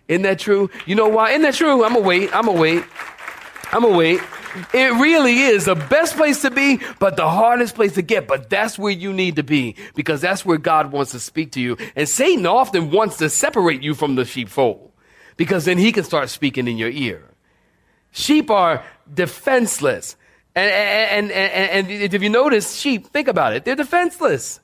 Isn't 0.09 0.23
that 0.23 0.39
true? 0.39 0.69
You 0.85 0.95
know 0.95 1.09
why? 1.09 1.31
Isn't 1.31 1.43
that 1.43 1.55
true? 1.55 1.85
I'm 1.85 1.95
gonna 1.95 2.07
wait. 2.07 2.35
I'm 2.35 2.45
gonna 2.45 2.61
wait. 2.61 2.85
I'm 3.73 3.83
gonna 3.83 3.97
wait. 3.97 4.21
It 4.73 4.93
really 5.01 5.41
is 5.41 5.65
the 5.65 5.75
best 5.75 6.17
place 6.17 6.43
to 6.43 6.51
be, 6.51 6.81
but 6.99 7.17
the 7.17 7.29
hardest 7.29 7.75
place 7.75 7.95
to 7.95 8.03
get. 8.03 8.29
But 8.29 8.51
that's 8.51 8.79
where 8.79 8.93
you 8.93 9.13
need 9.13 9.37
to 9.37 9.43
be 9.43 9.77
because 9.95 10.21
that's 10.21 10.45
where 10.45 10.59
God 10.59 10.93
wants 10.93 11.13
to 11.13 11.21
speak 11.21 11.53
to 11.53 11.61
you. 11.61 11.77
And 11.97 12.09
Satan 12.09 12.47
often 12.47 12.91
wants 12.91 13.17
to 13.19 13.29
separate 13.31 13.83
you 13.83 13.95
from 13.95 14.15
the 14.15 14.25
sheepfold 14.25 14.93
because 15.37 15.65
then 15.65 15.79
he 15.79 15.93
can 15.93 16.05
start 16.05 16.29
speaking 16.31 16.69
in 16.69 16.79
your 16.79 16.91
ear. 16.91 17.23
Sheep 18.13 18.51
are 18.51 18.85
defenseless. 19.13 20.17
And, 20.55 20.71
and, 20.71 21.33
and, 21.33 21.91
and 21.91 22.15
if 22.15 22.23
you 22.23 22.29
notice 22.29 22.77
sheep, 22.77 23.09
think 23.09 23.27
about 23.27 23.55
it. 23.55 23.65
They're 23.65 23.75
defenseless. 23.75 24.61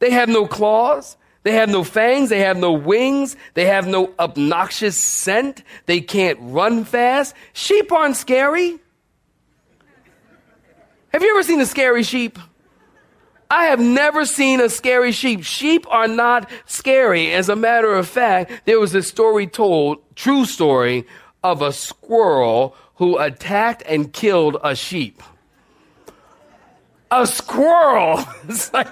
They 0.00 0.10
have 0.10 0.28
no 0.28 0.46
claws. 0.46 1.16
They 1.44 1.52
have 1.52 1.70
no 1.70 1.82
fangs. 1.82 2.28
They 2.28 2.40
have 2.40 2.58
no 2.58 2.72
wings. 2.72 3.36
They 3.54 3.64
have 3.64 3.86
no 3.86 4.12
obnoxious 4.18 4.98
scent. 4.98 5.62
They 5.86 6.02
can't 6.02 6.38
run 6.42 6.84
fast. 6.84 7.34
Sheep 7.54 7.90
aren't 7.90 8.16
scary. 8.16 8.78
Have 11.12 11.22
you 11.22 11.30
ever 11.30 11.42
seen 11.42 11.60
a 11.60 11.66
scary 11.66 12.02
sheep? 12.02 12.38
I 13.50 13.64
have 13.66 13.80
never 13.80 14.26
seen 14.26 14.60
a 14.60 14.68
scary 14.68 15.12
sheep. 15.12 15.42
Sheep 15.42 15.86
are 15.90 16.06
not 16.06 16.50
scary. 16.66 17.32
As 17.32 17.48
a 17.48 17.56
matter 17.56 17.94
of 17.94 18.06
fact, 18.06 18.52
there 18.66 18.78
was 18.78 18.94
a 18.94 19.02
story 19.02 19.46
told, 19.46 19.98
true 20.14 20.44
story, 20.44 21.06
of 21.42 21.62
a 21.62 21.72
squirrel 21.72 22.76
who 22.96 23.16
attacked 23.16 23.82
and 23.86 24.12
killed 24.12 24.58
a 24.62 24.74
sheep. 24.74 25.22
A 27.10 27.26
squirrel. 27.26 28.22
It's 28.48 28.72
like, 28.72 28.88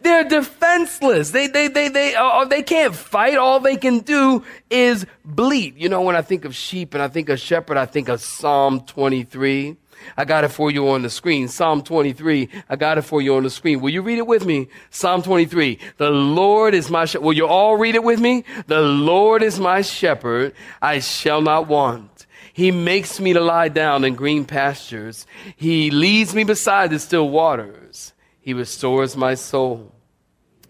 they're 0.00 0.24
defenseless. 0.24 1.30
They, 1.30 1.46
they, 1.48 1.68
they, 1.68 1.88
they, 1.88 2.14
uh, 2.14 2.46
they 2.46 2.62
can't 2.62 2.94
fight. 2.94 3.36
All 3.36 3.60
they 3.60 3.76
can 3.76 3.98
do 3.98 4.44
is 4.70 5.04
bleat. 5.24 5.76
You 5.76 5.90
know, 5.90 6.00
when 6.00 6.16
I 6.16 6.22
think 6.22 6.46
of 6.46 6.54
sheep 6.54 6.94
and 6.94 7.02
I 7.02 7.08
think 7.08 7.28
of 7.28 7.38
shepherd, 7.38 7.76
I 7.76 7.84
think 7.84 8.08
of 8.08 8.20
Psalm 8.22 8.80
23. 8.80 9.76
I 10.16 10.24
got 10.24 10.44
it 10.44 10.48
for 10.48 10.70
you 10.70 10.88
on 10.88 11.02
the 11.02 11.10
screen. 11.10 11.48
Psalm 11.48 11.82
23. 11.82 12.48
I 12.68 12.76
got 12.76 12.98
it 12.98 13.02
for 13.02 13.22
you 13.22 13.36
on 13.36 13.42
the 13.42 13.50
screen. 13.50 13.80
Will 13.80 13.90
you 13.90 14.02
read 14.02 14.18
it 14.18 14.26
with 14.26 14.44
me? 14.44 14.68
Psalm 14.90 15.22
23. 15.22 15.78
The 15.96 16.10
Lord 16.10 16.74
is 16.74 16.90
my 16.90 17.04
shepherd. 17.04 17.24
Will 17.24 17.32
you 17.32 17.46
all 17.46 17.76
read 17.76 17.94
it 17.94 18.04
with 18.04 18.20
me? 18.20 18.44
The 18.66 18.80
Lord 18.80 19.42
is 19.42 19.58
my 19.58 19.82
shepherd. 19.82 20.54
I 20.80 21.00
shall 21.00 21.40
not 21.40 21.68
want. 21.68 22.26
He 22.52 22.70
makes 22.70 23.18
me 23.18 23.32
to 23.32 23.40
lie 23.40 23.68
down 23.68 24.04
in 24.04 24.14
green 24.14 24.44
pastures. 24.44 25.26
He 25.56 25.90
leads 25.90 26.34
me 26.34 26.44
beside 26.44 26.90
the 26.90 26.98
still 26.98 27.30
waters. 27.30 28.12
He 28.40 28.52
restores 28.52 29.16
my 29.16 29.34
soul. 29.34 29.92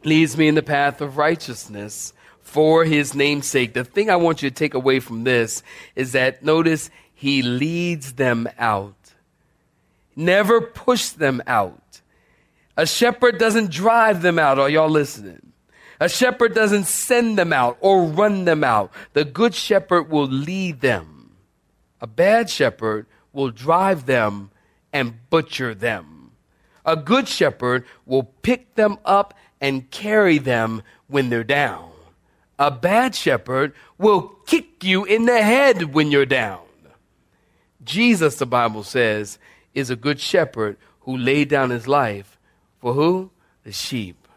Leads 0.05 0.37
me 0.37 0.49
in 0.49 0.55
the 0.55 0.63
path 0.63 1.01
of 1.01 1.17
righteousness 1.17 2.13
for 2.41 2.85
his 2.85 3.15
namesake. 3.15 3.73
The 3.73 3.85
thing 3.85 4.11
I 4.11 4.17
want 4.17 4.43
you 4.43 4.51
to 4.51 4.55
take 4.55 4.75
away 4.75 5.01
from 5.01 5.25
this 5.25 5.63
is 5.97 6.13
that 6.13 6.45
notice 6.45 6.91
he 7.15 7.43
leads 7.43 8.13
them 8.15 8.49
out 8.59 9.02
never 10.17 10.61
push 10.61 11.11
them 11.11 11.43
out. 11.47 12.01
A 12.77 12.87
shepherd 12.87 13.39
doesn't 13.39 13.71
drive 13.71 14.23
them 14.23 14.39
out. 14.39 14.59
Are 14.59 14.69
y'all 14.69 14.89
listening? 14.89 15.53
A 16.01 16.09
shepherd 16.09 16.55
doesn't 16.55 16.87
send 16.87 17.39
them 17.39 17.53
out 17.53 17.77
or 17.81 18.05
run 18.05 18.45
them 18.45 18.65
out. 18.65 18.91
The 19.13 19.25
good 19.25 19.55
shepherd 19.55 20.11
will 20.11 20.27
lead 20.27 20.81
them. 20.81 21.37
A 22.01 22.07
bad 22.07 22.51
shepherd 22.51 23.07
will 23.33 23.51
drive 23.51 24.07
them 24.07 24.51
and 24.93 25.15
butcher 25.31 25.75
them. 25.75 26.33
A 26.85 26.97
good 26.97 27.29
shepherd 27.29 27.85
will 28.05 28.25
pick 28.25 28.75
them 28.75 28.99
up 29.05 29.35
and 29.61 29.91
carry 29.91 30.39
them 30.39 30.83
when 31.07 31.31
they're 31.31 31.45
down. 31.45 31.91
A 32.59 32.71
bad 32.71 33.15
shepherd 33.15 33.73
will 33.99 34.23
kick 34.47 34.83
you 34.83 35.05
in 35.05 35.27
the 35.27 35.41
head 35.41 35.95
when 35.95 36.11
you're 36.11 36.27
down. 36.27 36.61
Jesus, 37.85 38.37
the 38.37 38.47
Bible 38.47 38.83
says, 38.83 39.39
is 39.75 39.91
a 39.91 39.97
good 39.97 40.21
shepherd 40.21 40.77
who 41.01 41.17
laid 41.17 41.49
down 41.49 41.71
his 41.71 41.89
life 41.89 42.39
for 42.79 42.95
who? 42.95 43.31
The 43.65 43.73
sheep. 43.73 44.29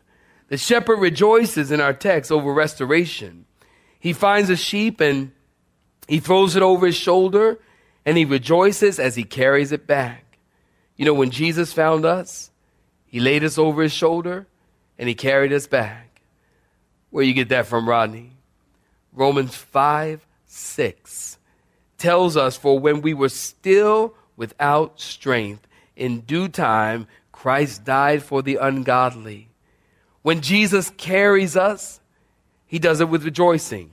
The 0.47 0.57
shepherd 0.57 0.97
rejoices 0.97 1.71
in 1.71 1.81
our 1.81 1.93
text 1.93 2.31
over 2.31 2.53
restoration. 2.53 3.45
He 3.99 4.13
finds 4.13 4.49
a 4.49 4.55
sheep 4.55 5.01
and 5.01 5.31
he 6.07 6.19
throws 6.19 6.55
it 6.55 6.61
over 6.61 6.85
his 6.85 6.95
shoulder 6.95 7.59
and 8.05 8.17
he 8.17 8.25
rejoices 8.25 8.99
as 8.99 9.15
he 9.15 9.23
carries 9.23 9.71
it 9.71 9.87
back. 9.87 10.37
You 10.95 11.05
know, 11.05 11.13
when 11.13 11.31
Jesus 11.31 11.73
found 11.73 12.05
us, 12.05 12.51
he 13.05 13.19
laid 13.19 13.43
us 13.43 13.57
over 13.57 13.81
his 13.81 13.91
shoulder 13.91 14.47
and 14.97 15.09
he 15.09 15.15
carried 15.15 15.51
us 15.51 15.67
back. 15.67 16.21
Where 17.09 17.23
you 17.23 17.33
get 17.33 17.49
that 17.49 17.65
from, 17.65 17.89
Rodney? 17.89 18.37
Romans 19.11 19.55
5 19.55 20.25
6 20.47 21.37
tells 21.97 22.37
us, 22.37 22.55
For 22.55 22.77
when 22.77 23.01
we 23.01 23.13
were 23.13 23.29
still 23.29 24.15
without 24.35 24.99
strength, 24.99 25.67
in 25.95 26.21
due 26.21 26.47
time 26.47 27.07
Christ 27.31 27.83
died 27.83 28.23
for 28.23 28.41
the 28.41 28.55
ungodly. 28.55 29.49
When 30.21 30.41
Jesus 30.41 30.89
carries 30.97 31.55
us, 31.55 31.99
he 32.65 32.79
does 32.79 32.99
it 32.99 33.09
with 33.09 33.23
rejoicing, 33.23 33.91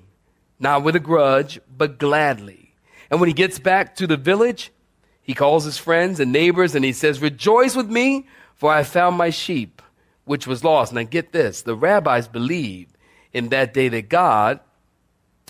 not 0.58 0.82
with 0.82 0.96
a 0.96 1.00
grudge, 1.00 1.60
but 1.76 1.98
gladly. 1.98 2.74
And 3.10 3.20
when 3.20 3.28
he 3.28 3.34
gets 3.34 3.58
back 3.58 3.94
to 3.96 4.06
the 4.06 4.16
village, 4.16 4.72
he 5.20 5.34
calls 5.34 5.64
his 5.64 5.78
friends 5.78 6.18
and 6.18 6.32
neighbors 6.32 6.74
and 6.74 6.84
he 6.84 6.92
says, 6.92 7.20
Rejoice 7.20 7.76
with 7.76 7.90
me, 7.90 8.26
for 8.54 8.72
I 8.72 8.82
found 8.82 9.16
my 9.16 9.30
sheep, 9.30 9.82
which 10.24 10.46
was 10.46 10.64
lost. 10.64 10.92
Now 10.92 11.02
get 11.02 11.32
this 11.32 11.62
the 11.62 11.76
rabbis 11.76 12.28
believed 12.28 12.96
in 13.32 13.50
that 13.50 13.74
day 13.74 13.88
that 13.88 14.08
God 14.08 14.60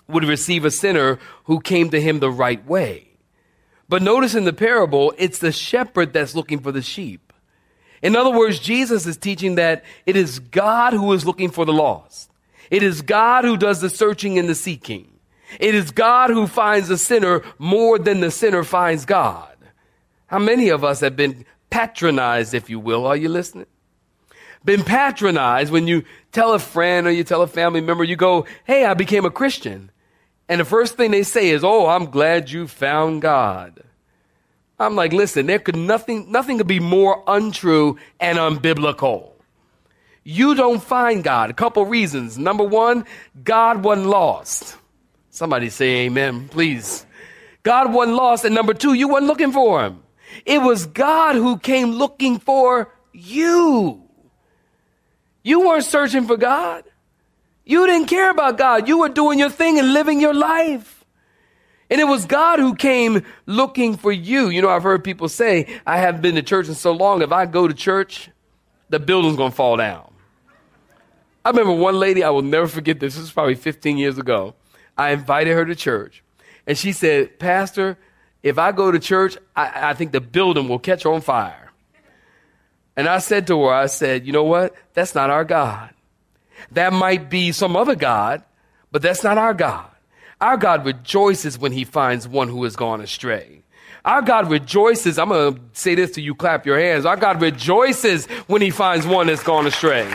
would 0.09 0.25
receive 0.25 0.65
a 0.65 0.71
sinner 0.71 1.19
who 1.45 1.61
came 1.61 1.91
to 1.91 2.01
him 2.01 2.19
the 2.19 2.31
right 2.31 2.67
way. 2.67 3.12
But 3.93 4.01
notice 4.01 4.35
in 4.35 4.45
the 4.45 4.55
parable, 4.55 5.13
it's 5.19 5.39
the 5.39 5.53
shepherd 5.53 6.15
that's 6.15 6.35
looking 6.35 6.61
for 6.61 6.73
the 6.73 6.81
sheep. 6.81 7.31
In 8.01 8.17
other 8.17 8.31
words, 8.31 8.59
Jesus 8.59 9.07
is 9.07 9.19
teaching 9.19 9.57
that 9.57 9.85
it 10.07 10.17
is 10.17 10.39
God 10.39 10.95
who 10.95 11.13
is 11.13 11.27
looking 11.27 11.51
for 11.51 11.67
the 11.67 11.75
lost. 11.75 12.31
It 12.71 12.83
is 12.83 13.03
God 13.03 13.45
who 13.45 13.59
does 13.59 13.83
the 13.83 13.91
searching 13.91 14.39
and 14.39 14.49
the 14.49 14.55
seeking. 14.55 15.13
It 15.61 15.75
is 15.75 15.91
God 15.91 16.31
who 16.31 16.47
finds 16.47 16.89
the 16.89 16.97
sinner 16.97 17.43
more 17.59 17.99
than 17.99 18.21
the 18.21 18.31
sinner 18.31 18.65
finds 18.65 19.05
God. 19.05 19.59
How 20.29 20.39
many 20.39 20.71
of 20.71 20.85
us 20.85 21.01
have 21.01 21.15
been 21.15 21.45
patronized, 21.69 22.55
if 22.55 22.71
you 22.71 22.81
will? 22.81 23.07
Are 23.07 23.15
you 23.15 23.29
listening? 23.29 23.67
Been 24.65 24.85
patronized 24.85 25.71
when 25.71 25.87
you 25.87 26.05
tell 26.33 26.55
a 26.55 26.59
friend 26.59 27.07
or 27.07 27.11
you 27.11 27.25
tell 27.25 27.43
a 27.43 27.47
family 27.47 27.83
member, 27.83 28.05
you 28.05 28.17
go, 28.17 28.47
Hey, 28.65 28.87
I 28.87 28.95
became 28.95 29.27
a 29.27 29.31
Christian. 29.31 29.92
And 30.53 30.61
the 30.61 30.67
first 30.67 30.99
thing 30.99 31.13
they 31.13 31.23
say 31.23 31.49
is, 31.49 31.65
Oh, 31.65 31.87
I'm 31.87 32.11
glad 32.11 32.51
you 32.51 32.69
found 32.69 33.23
God. 33.23 33.83
I'm 34.79 34.95
like, 34.95 35.15
listen, 35.15 35.47
there 35.47 35.59
could 35.59 35.77
nothing, 35.77 36.31
nothing 36.31 36.59
could 36.59 36.67
be 36.67 36.79
more 36.79 37.25
untrue 37.27 37.97
and 38.21 38.37
unbiblical. 38.37 39.31
You 40.25 40.55
don't 40.55 40.83
find 40.83 41.25
God. 41.25 41.49
A 41.49 41.55
couple 41.55 41.87
reasons. 41.87 42.37
Number 42.37 42.65
one, 42.65 43.07
God 43.43 43.83
wasn't 43.83 44.09
lost. 44.09 44.77
Somebody 45.31 45.71
say 45.71 46.05
amen, 46.05 46.49
please. 46.49 47.07
God 47.63 47.91
wasn't 47.91 48.19
lost. 48.19 48.45
And 48.45 48.55
number 48.55 48.75
two, 48.75 48.93
you 48.93 49.09
weren't 49.09 49.25
looking 49.25 49.53
for 49.53 49.83
him. 49.83 50.03
It 50.45 50.59
was 50.59 50.85
God 50.85 51.35
who 51.35 51.57
came 51.61 51.93
looking 51.93 52.39
for 52.39 52.93
you. 53.15 54.03
You 55.43 55.61
weren't 55.61 55.85
searching 55.85 56.27
for 56.27 56.37
God. 56.37 56.85
You 57.65 57.87
didn't 57.87 58.09
care 58.09 58.31
about 58.31 58.59
God. 58.59 58.89
You 58.89 58.99
were 58.99 59.09
doing 59.09 59.39
your 59.39 59.51
thing 59.51 59.79
and 59.79 59.93
living 59.93 60.21
your 60.21 60.35
life. 60.35 61.05
And 61.91 62.01
it 62.01 62.05
was 62.05 62.25
God 62.25 62.59
who 62.59 62.75
came 62.75 63.23
looking 63.47 63.97
for 63.97 64.11
you. 64.11 64.49
You 64.49 64.63
know, 64.63 64.71
I've 64.71 64.83
heard 64.83 65.05
people 65.05 65.29
say, 65.29 65.81
I 65.87 65.99
haven't 65.99 66.23
been 66.23 66.37
to 66.37 66.43
church 66.43 66.69
in 66.69 66.75
so 66.75 66.93
long. 66.93 67.23
If 67.23 67.33
I 67.33 67.47
go 67.47 67.69
to 67.69 67.75
church, 67.75 68.31
the 68.89 68.99
building's 68.99 69.37
going 69.37 69.51
to 69.51 69.57
fall 69.57 69.77
down. 69.77 70.11
I 71.45 71.51
remember 71.51 71.73
one 71.73 71.99
lady, 71.99 72.23
I 72.25 72.31
will 72.31 72.43
never 72.43 72.67
forget 72.67 72.99
this. 73.01 73.15
This 73.15 73.23
was 73.23 73.33
probably 73.33 73.57
15 73.57 73.99
years 73.99 74.17
ago. 74.17 74.55
I 74.97 75.11
invited 75.11 75.55
her 75.55 75.65
to 75.65 75.75
church. 75.75 76.23
And 76.67 76.79
she 76.79 76.93
said, 76.93 77.39
Pastor, 77.39 77.99
if 78.43 78.59
I 78.59 78.73
go 78.73 78.91
to 78.91 78.99
church, 78.99 79.37
I, 79.55 79.91
I 79.91 79.95
think 79.95 80.13
the 80.13 80.21
building 80.21 80.69
will 80.69 80.79
catch 80.79 81.05
on 81.05 81.21
fire. 81.21 81.73
And 82.97 83.09
I 83.09 83.19
said 83.19 83.47
to 83.49 83.61
her, 83.65 83.73
I 83.73 83.87
said, 83.87 84.27
you 84.27 84.33
know 84.33 84.45
what? 84.45 84.75
That's 84.95 85.15
not 85.15 85.31
our 85.31 85.45
God. 85.45 85.91
That 86.71 86.93
might 86.93 87.29
be 87.29 87.53
some 87.53 87.77
other 87.77 87.97
God, 87.97 88.43
but 88.91 89.03
that's 89.03 89.25
not 89.25 89.39
our 89.39 89.55
God. 89.55 89.89
Our 90.41 90.57
God 90.57 90.85
rejoices 90.85 91.59
when 91.59 91.73
he 91.73 91.85
finds 91.85 92.27
one 92.27 92.49
who 92.49 92.65
has 92.65 92.77
gone 92.77 93.01
astray. 93.01 93.63
Our 94.05 94.23
God 94.23 94.51
rejoices. 94.51 95.19
I'm 95.19 95.29
going 95.29 95.55
to 95.55 95.61
say 95.73 95.95
this 95.95 96.13
to 96.13 96.21
you, 96.21 96.35
clap 96.35 96.67
your 96.67 96.79
hands. 96.79 97.07
Our 97.07 97.17
God 97.17 97.41
rejoices 97.41 98.27
when 98.47 98.61
he 98.61 98.71
finds 98.71 99.07
one 99.07 99.29
that's 99.29 99.43
gone 99.43 99.67
astray. 99.67 100.07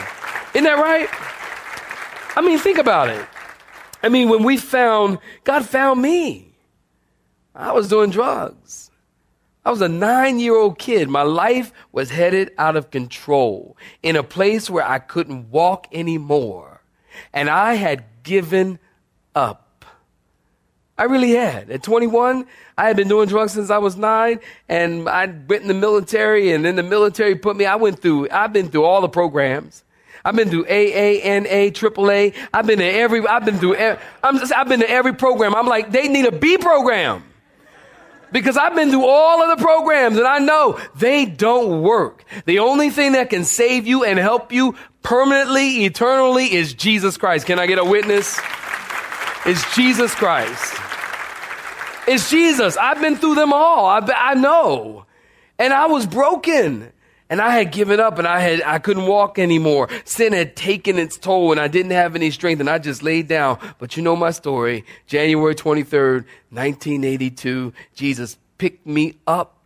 Isn't 0.53 0.65
that 0.65 0.77
right? 0.77 1.07
I 2.35 2.41
mean, 2.41 2.59
think 2.59 2.77
about 2.77 3.09
it. 3.09 3.25
I 4.03 4.09
mean, 4.09 4.29
when 4.29 4.43
we 4.43 4.57
found, 4.57 5.19
God 5.43 5.65
found 5.65 6.01
me. 6.01 6.53
I 7.55 7.71
was 7.71 7.87
doing 7.87 8.11
drugs. 8.11 8.86
I 9.67 9.69
was 9.69 9.81
a 9.81 9.89
nine 9.89 10.39
year 10.39 10.55
old 10.55 10.79
kid. 10.79 11.09
My 11.09 11.23
life 11.23 11.73
was 11.91 12.09
headed 12.09 12.51
out 12.57 12.77
of 12.77 12.89
control 12.89 13.75
in 14.01 14.15
a 14.15 14.23
place 14.23 14.69
where 14.69 14.87
I 14.87 14.97
couldn't 14.97 15.51
walk 15.51 15.89
anymore. 15.91 16.79
And 17.33 17.49
I 17.49 17.73
had 17.73 18.05
given 18.23 18.79
up. 19.35 19.83
I 20.97 21.03
really 21.03 21.31
had. 21.31 21.69
At 21.69 21.83
21, 21.83 22.45
I 22.77 22.87
had 22.87 22.95
been 22.95 23.09
doing 23.09 23.27
drugs 23.27 23.51
since 23.51 23.69
I 23.69 23.79
was 23.79 23.97
nine, 23.97 24.39
and 24.69 25.09
I 25.09 25.25
went 25.25 25.63
in 25.63 25.67
the 25.67 25.73
military, 25.73 26.53
and 26.53 26.63
then 26.63 26.77
the 26.77 26.83
military 26.83 27.35
put 27.35 27.57
me, 27.57 27.65
I 27.65 27.75
went 27.75 28.01
through, 28.01 28.29
I've 28.31 28.53
been 28.53 28.69
through 28.69 28.85
all 28.85 29.01
the 29.01 29.09
programs. 29.09 29.83
I've 30.23 30.37
been 30.37 30.49
through 30.49 30.63
AA, 30.63 31.19
NA, 31.41 31.71
AAA. 31.71 32.33
I've 32.53 32.65
been 32.65 32.79
to 32.79 32.85
every, 32.85 33.27
I've 33.27 33.43
been 33.43 33.57
through, 33.57 33.75
I'm 34.23 34.39
just, 34.39 34.53
I've 34.53 34.69
been 34.69 34.79
to 34.79 34.89
every 34.89 35.13
program. 35.13 35.53
I'm 35.55 35.67
like, 35.67 35.91
they 35.91 36.07
need 36.07 36.25
a 36.25 36.31
B 36.31 36.57
program. 36.57 37.25
Because 38.31 38.57
I've 38.57 38.75
been 38.75 38.89
through 38.89 39.05
all 39.05 39.41
of 39.41 39.57
the 39.57 39.63
programs 39.63 40.17
and 40.17 40.27
I 40.27 40.39
know 40.39 40.79
they 40.95 41.25
don't 41.25 41.81
work. 41.81 42.23
The 42.45 42.59
only 42.59 42.89
thing 42.89 43.13
that 43.13 43.29
can 43.29 43.43
save 43.43 43.87
you 43.87 44.03
and 44.03 44.19
help 44.19 44.51
you 44.51 44.75
permanently, 45.01 45.85
eternally 45.85 46.53
is 46.53 46.73
Jesus 46.73 47.17
Christ. 47.17 47.45
Can 47.45 47.59
I 47.59 47.67
get 47.67 47.79
a 47.79 47.85
witness? 47.85 48.39
It's 49.45 49.75
Jesus 49.75 50.13
Christ. 50.13 50.75
It's 52.07 52.29
Jesus. 52.29 52.75
I've 52.77 52.99
been 52.99 53.15
through 53.15 53.35
them 53.35 53.53
all. 53.53 53.85
I, 53.85 53.99
I 54.15 54.33
know. 54.33 55.05
And 55.59 55.73
I 55.73 55.87
was 55.87 56.05
broken. 56.05 56.91
And 57.29 57.41
I 57.41 57.51
had 57.51 57.71
given 57.71 57.99
up 57.99 58.17
and 58.19 58.27
I 58.27 58.39
had, 58.39 58.61
I 58.61 58.79
couldn't 58.79 59.05
walk 59.05 59.37
anymore. 59.37 59.89
Sin 60.05 60.31
had 60.31 60.55
taken 60.55 60.97
its 60.97 61.17
toll 61.17 61.51
and 61.51 61.59
I 61.59 61.67
didn't 61.67 61.91
have 61.91 62.15
any 62.15 62.31
strength 62.31 62.61
and 62.61 62.69
I 62.69 62.79
just 62.79 63.03
laid 63.03 63.27
down. 63.27 63.59
But 63.79 63.97
you 63.97 64.03
know 64.03 64.15
my 64.15 64.31
story. 64.31 64.85
January 65.07 65.53
23rd, 65.53 66.25
1982, 66.51 67.73
Jesus 67.95 68.37
picked 68.57 68.87
me 68.87 69.17
up 69.27 69.57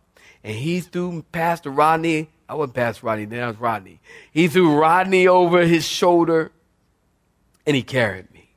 and 0.42 0.56
he 0.56 0.80
threw 0.80 1.24
Pastor 1.30 1.70
Rodney. 1.70 2.28
I 2.48 2.54
wasn't 2.54 2.74
Pastor 2.74 3.06
Rodney, 3.06 3.26
then 3.26 3.44
I 3.44 3.46
was 3.46 3.58
Rodney. 3.58 4.00
He 4.32 4.48
threw 4.48 4.76
Rodney 4.76 5.28
over 5.28 5.64
his 5.64 5.86
shoulder 5.86 6.50
and 7.64 7.76
he 7.76 7.82
carried 7.82 8.32
me 8.34 8.50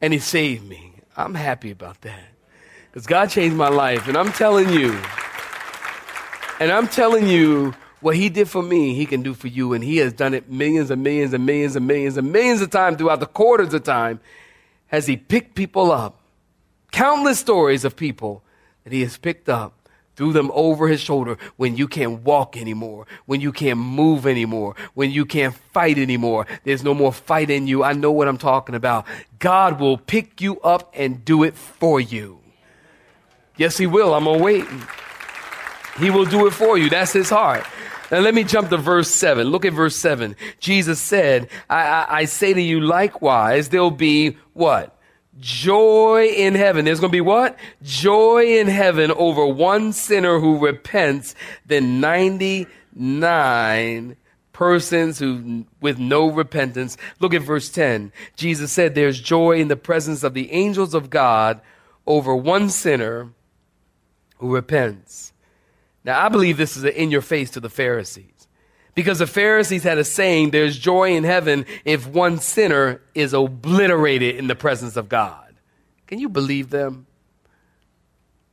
and 0.00 0.14
he 0.14 0.18
saved 0.18 0.66
me. 0.66 0.94
I'm 1.16 1.34
happy 1.34 1.70
about 1.70 2.00
that 2.00 2.28
because 2.90 3.06
God 3.06 3.28
changed 3.28 3.56
my 3.56 3.68
life 3.68 4.08
and 4.08 4.16
I'm 4.16 4.32
telling 4.32 4.70
you, 4.70 4.98
and 6.58 6.72
I'm 6.72 6.88
telling 6.88 7.26
you, 7.26 7.74
what 8.00 8.16
he 8.16 8.28
did 8.28 8.48
for 8.48 8.62
me, 8.62 8.94
he 8.94 9.06
can 9.06 9.22
do 9.22 9.34
for 9.34 9.48
you. 9.48 9.72
And 9.72 9.84
he 9.84 9.98
has 9.98 10.12
done 10.12 10.34
it 10.34 10.50
millions 10.50 10.90
and 10.90 11.02
millions 11.02 11.32
and 11.32 11.44
millions 11.44 11.76
and 11.76 11.86
millions 11.86 12.16
and 12.16 12.32
millions 12.32 12.60
of 12.60 12.70
times 12.70 12.96
throughout 12.96 13.20
the 13.20 13.26
quarters 13.26 13.74
of 13.74 13.84
time. 13.84 14.20
Has 14.88 15.06
he 15.06 15.16
picked 15.16 15.54
people 15.54 15.92
up? 15.92 16.18
Countless 16.90 17.38
stories 17.38 17.84
of 17.84 17.94
people 17.96 18.42
that 18.84 18.92
he 18.92 19.02
has 19.02 19.16
picked 19.16 19.48
up, 19.48 19.88
threw 20.16 20.32
them 20.32 20.50
over 20.52 20.88
his 20.88 21.00
shoulder 21.00 21.38
when 21.56 21.76
you 21.76 21.86
can't 21.86 22.22
walk 22.24 22.56
anymore, 22.56 23.06
when 23.26 23.40
you 23.40 23.52
can't 23.52 23.78
move 23.78 24.26
anymore, 24.26 24.74
when 24.94 25.10
you 25.10 25.24
can't 25.24 25.54
fight 25.54 25.98
anymore. 25.98 26.46
There's 26.64 26.82
no 26.82 26.94
more 26.94 27.12
fight 27.12 27.50
in 27.50 27.66
you. 27.66 27.84
I 27.84 27.92
know 27.92 28.10
what 28.10 28.26
I'm 28.26 28.38
talking 28.38 28.74
about. 28.74 29.06
God 29.38 29.78
will 29.78 29.98
pick 29.98 30.40
you 30.40 30.58
up 30.60 30.92
and 30.96 31.24
do 31.24 31.44
it 31.44 31.54
for 31.54 32.00
you. 32.00 32.40
Yes, 33.56 33.76
he 33.76 33.86
will. 33.86 34.14
I'm 34.14 34.24
going 34.24 34.38
to 34.38 34.44
wait. 34.44 34.64
He 35.98 36.10
will 36.10 36.24
do 36.24 36.46
it 36.46 36.52
for 36.52 36.78
you. 36.78 36.88
That's 36.88 37.12
his 37.12 37.28
heart. 37.30 37.64
Now 38.10 38.20
let 38.20 38.34
me 38.34 38.44
jump 38.44 38.70
to 38.70 38.76
verse 38.76 39.10
7. 39.10 39.48
Look 39.48 39.64
at 39.64 39.72
verse 39.72 39.96
7. 39.96 40.36
Jesus 40.58 41.00
said, 41.00 41.48
I, 41.68 41.82
I, 41.82 42.16
I 42.18 42.24
say 42.24 42.52
to 42.52 42.60
you 42.60 42.80
likewise, 42.80 43.68
there'll 43.68 43.90
be 43.90 44.36
what? 44.52 44.96
Joy 45.38 46.26
in 46.26 46.54
heaven. 46.54 46.84
There's 46.84 47.00
going 47.00 47.12
to 47.12 47.16
be 47.16 47.20
what? 47.20 47.56
Joy 47.82 48.58
in 48.58 48.66
heaven 48.66 49.10
over 49.12 49.46
one 49.46 49.92
sinner 49.92 50.40
who 50.40 50.58
repents 50.58 51.34
than 51.66 52.00
99 52.00 54.16
persons 54.52 55.18
who 55.18 55.64
with 55.80 55.98
no 55.98 56.30
repentance. 56.30 56.98
Look 57.20 57.32
at 57.32 57.40
verse 57.40 57.70
10. 57.70 58.12
Jesus 58.36 58.70
said 58.70 58.94
there's 58.94 59.18
joy 59.18 59.58
in 59.58 59.68
the 59.68 59.76
presence 59.76 60.22
of 60.22 60.34
the 60.34 60.52
angels 60.52 60.92
of 60.92 61.08
God 61.08 61.62
over 62.06 62.36
one 62.36 62.68
sinner 62.68 63.30
who 64.36 64.54
repents. 64.54 65.32
Now, 66.04 66.24
I 66.24 66.28
believe 66.28 66.56
this 66.56 66.76
is 66.76 66.84
in 66.84 67.10
your 67.10 67.20
face 67.20 67.50
to 67.50 67.60
the 67.60 67.68
Pharisees. 67.68 68.48
Because 68.94 69.18
the 69.18 69.26
Pharisees 69.26 69.84
had 69.84 69.98
a 69.98 70.04
saying, 70.04 70.50
there's 70.50 70.78
joy 70.78 71.10
in 71.10 71.24
heaven 71.24 71.66
if 71.84 72.06
one 72.06 72.38
sinner 72.38 73.00
is 73.14 73.32
obliterated 73.32 74.36
in 74.36 74.46
the 74.46 74.54
presence 74.54 74.96
of 74.96 75.08
God. 75.08 75.54
Can 76.06 76.18
you 76.18 76.28
believe 76.28 76.70
them? 76.70 77.06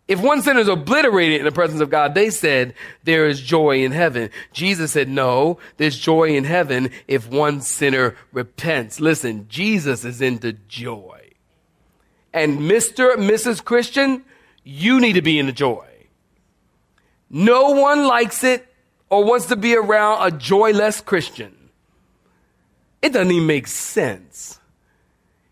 If 0.08 0.22
one 0.22 0.42
sinner 0.42 0.62
is 0.62 0.70
obliterated 0.70 1.40
in 1.40 1.46
the 1.46 1.52
presence 1.52 1.82
of 1.82 1.90
God, 1.90 2.14
they 2.14 2.30
said 2.30 2.76
there 3.04 3.28
is 3.28 3.42
joy 3.42 3.84
in 3.84 3.92
heaven. 3.92 4.30
Jesus 4.54 4.92
said, 4.92 5.10
no, 5.10 5.58
there's 5.76 5.98
joy 5.98 6.30
in 6.30 6.46
heaven 6.46 6.92
if 7.08 7.30
one 7.30 7.60
sinner 7.60 8.16
repents. 8.32 9.02
Listen, 9.02 9.48
Jesus 9.50 10.06
is 10.06 10.22
into 10.22 10.54
joy. 10.54 11.32
And 12.32 12.60
Mr. 12.60 13.16
Mrs. 13.16 13.64
Christian, 13.64 14.24
you 14.64 15.02
need 15.02 15.14
to 15.14 15.22
be 15.22 15.40
in 15.40 15.48
the 15.48 15.52
joy. 15.52 15.86
No 17.30 17.72
one 17.72 18.06
likes 18.06 18.44
it 18.44 18.68
or 19.10 19.24
wants 19.24 19.48
to 19.48 19.56
be 19.56 19.76
around 19.76 20.26
a 20.26 20.38
joyless 20.38 21.02
Christian. 21.02 21.54
It 23.02 23.14
doesn't 23.14 23.32
even 23.32 23.48
make 23.48 23.68
sense. 23.68 24.60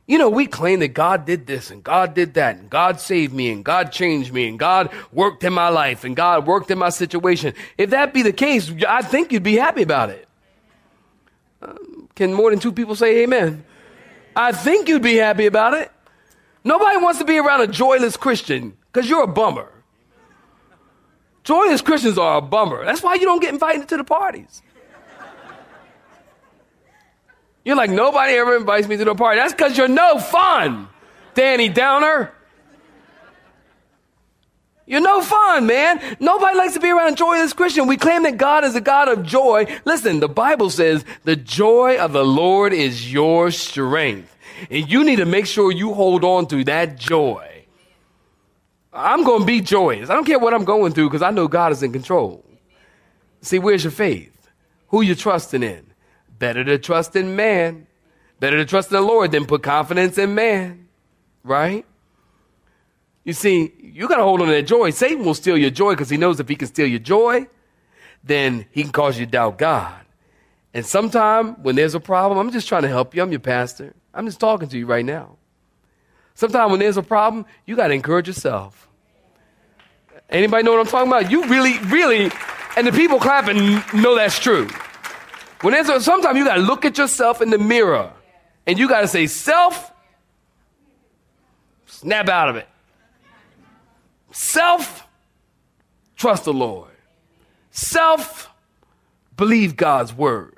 You 0.07 0.19
know, 0.19 0.29
we 0.29 0.45
claim 0.45 0.79
that 0.81 0.89
God 0.89 1.25
did 1.25 1.47
this 1.47 1.71
and 1.71 1.83
God 1.83 2.13
did 2.13 2.35
that 2.35 2.57
and 2.57 2.69
God 2.69 2.99
saved 2.99 3.33
me 3.33 3.51
and 3.51 3.65
God 3.65 3.91
changed 3.91 4.31
me 4.31 4.47
and 4.47 4.59
God 4.59 4.91
worked 5.11 5.43
in 5.43 5.51
my 5.51 5.69
life 5.69 6.03
and 6.03 6.15
God 6.15 6.45
worked 6.45 6.69
in 6.69 6.77
my 6.77 6.89
situation. 6.89 7.55
If 7.77 7.89
that 7.89 8.13
be 8.13 8.21
the 8.21 8.33
case, 8.33 8.71
I 8.87 9.01
think 9.01 9.31
you'd 9.31 9.41
be 9.41 9.55
happy 9.55 9.81
about 9.81 10.11
it. 10.11 10.27
Um, 11.61 12.07
can 12.15 12.33
more 12.33 12.51
than 12.51 12.59
two 12.59 12.71
people 12.71 12.95
say 12.95 13.23
amen? 13.23 13.65
I 14.35 14.51
think 14.51 14.87
you'd 14.87 15.01
be 15.01 15.15
happy 15.15 15.47
about 15.47 15.73
it. 15.73 15.91
Nobody 16.63 16.97
wants 16.97 17.19
to 17.19 17.25
be 17.25 17.37
around 17.37 17.61
a 17.61 17.67
joyless 17.67 18.15
Christian 18.15 18.77
because 18.91 19.09
you're 19.09 19.23
a 19.23 19.27
bummer. 19.27 19.71
Joyless 21.45 21.81
Christians 21.81 22.17
are 22.17 22.37
a 22.37 22.41
bummer. 22.41 22.83
That's 22.83 23.03
why 23.03 23.13
you 23.13 23.21
don't 23.21 23.39
get 23.39 23.53
invited 23.53 23.87
to 23.89 23.97
the 23.97 24.03
parties. 24.03 24.63
You're 27.63 27.75
like, 27.75 27.91
nobody 27.91 28.33
ever 28.33 28.57
invites 28.57 28.87
me 28.87 28.97
to 28.97 29.05
the 29.05 29.15
party. 29.15 29.39
That's 29.39 29.53
because 29.53 29.77
you're 29.77 29.87
no 29.87 30.19
fun, 30.19 30.89
Danny 31.35 31.69
Downer. 31.69 32.31
You're 34.87 35.01
no 35.01 35.21
fun, 35.21 35.65
man. 35.65 35.99
Nobody 36.19 36.57
likes 36.57 36.73
to 36.73 36.79
be 36.79 36.89
around 36.89 37.13
a 37.13 37.15
joyless 37.15 37.53
Christian. 37.53 37.87
We 37.87 37.97
claim 37.97 38.23
that 38.23 38.37
God 38.37 38.63
is 38.63 38.75
a 38.75 38.81
God 38.81 39.07
of 39.07 39.23
joy. 39.23 39.65
Listen, 39.83 40.19
the 40.19 40.29
Bible 40.29 40.69
says 40.69 41.05
the 41.23 41.35
joy 41.35 41.97
of 41.97 42.11
the 42.11 42.25
Lord 42.25 42.73
is 42.73 43.11
your 43.11 43.49
strength. 43.51 44.35
And 44.69 44.89
you 44.89 45.03
need 45.03 45.17
to 45.17 45.25
make 45.25 45.45
sure 45.45 45.71
you 45.71 45.93
hold 45.93 46.23
on 46.23 46.47
to 46.47 46.63
that 46.65 46.97
joy. 46.97 47.54
I'm 48.95 49.23
going 49.23 49.41
to 49.41 49.45
be 49.45 49.61
joyous. 49.61 50.09
I 50.09 50.13
don't 50.13 50.25
care 50.25 50.39
what 50.39 50.53
I'm 50.53 50.63
going 50.63 50.93
through 50.93 51.09
because 51.09 51.21
I 51.21 51.31
know 51.31 51.47
God 51.47 51.71
is 51.71 51.83
in 51.83 51.91
control. 51.91 52.45
See, 53.41 53.59
where's 53.59 53.83
your 53.83 53.91
faith? 53.91 54.49
Who 54.87 55.01
you 55.01 55.15
trusting 55.15 55.61
in? 55.61 55.85
Better 56.39 56.63
to 56.63 56.77
trust 56.77 57.15
in 57.15 57.35
man. 57.35 57.87
Better 58.39 58.57
to 58.57 58.65
trust 58.65 58.91
in 58.91 58.95
the 58.95 59.01
Lord 59.01 59.31
than 59.31 59.45
put 59.45 59.63
confidence 59.63 60.17
in 60.17 60.33
man. 60.33 60.87
Right? 61.43 61.85
You 63.23 63.33
see, 63.33 63.73
you 63.79 64.07
got 64.07 64.17
to 64.17 64.23
hold 64.23 64.41
on 64.41 64.47
to 64.47 64.53
that 64.53 64.67
joy. 64.67 64.91
Satan 64.91 65.25
will 65.25 65.33
steal 65.33 65.57
your 65.57 65.71
joy 65.71 65.93
because 65.93 66.09
he 66.09 66.17
knows 66.17 66.39
if 66.39 66.47
he 66.47 66.55
can 66.55 66.67
steal 66.67 66.87
your 66.87 66.99
joy, 66.99 67.47
then 68.23 68.65
he 68.71 68.83
can 68.83 68.91
cause 68.91 69.19
you 69.19 69.25
to 69.25 69.31
doubt 69.31 69.57
God. 69.57 69.93
And 70.73 70.85
sometime 70.85 71.61
when 71.63 71.75
there's 71.75 71.95
a 71.95 71.99
problem, 71.99 72.37
I'm 72.37 72.51
just 72.51 72.67
trying 72.67 72.83
to 72.83 72.87
help 72.87 73.15
you. 73.15 73.23
I'm 73.23 73.31
your 73.31 73.39
pastor. 73.39 73.93
I'm 74.13 74.25
just 74.25 74.39
talking 74.39 74.69
to 74.69 74.77
you 74.77 74.85
right 74.85 75.05
now. 75.05 75.37
Sometime 76.35 76.69
when 76.69 76.79
there's 76.79 76.97
a 76.97 77.03
problem, 77.03 77.45
you 77.65 77.75
got 77.75 77.87
to 77.87 77.93
encourage 77.93 78.27
yourself. 78.27 78.84
Anybody 80.29 80.63
know 80.63 80.71
what 80.71 80.81
I'm 80.81 80.87
talking 80.87 81.11
about? 81.11 81.31
You 81.31 81.45
really, 81.45 81.77
really, 81.85 82.31
and 82.75 82.87
the 82.87 82.91
people 82.91 83.19
clapping 83.19 83.57
know 83.93 84.15
that's 84.15 84.39
true. 84.39 84.67
When 85.61 85.73
there's 85.73 85.89
a, 85.89 86.01
sometimes 86.01 86.37
you 86.37 86.45
got 86.45 86.55
to 86.55 86.61
look 86.61 86.85
at 86.85 86.97
yourself 86.97 87.41
in 87.41 87.49
the 87.49 87.57
mirror 87.57 88.11
and 88.67 88.77
you 88.77 88.87
got 88.87 89.01
to 89.01 89.07
say, 89.07 89.27
self, 89.27 89.91
snap 91.85 92.27
out 92.27 92.49
of 92.49 92.55
it. 92.55 92.67
Self, 94.31 95.07
trust 96.15 96.45
the 96.45 96.53
Lord. 96.53 96.91
Self, 97.71 98.49
believe 99.37 99.75
God's 99.75 100.13
word. 100.13 100.53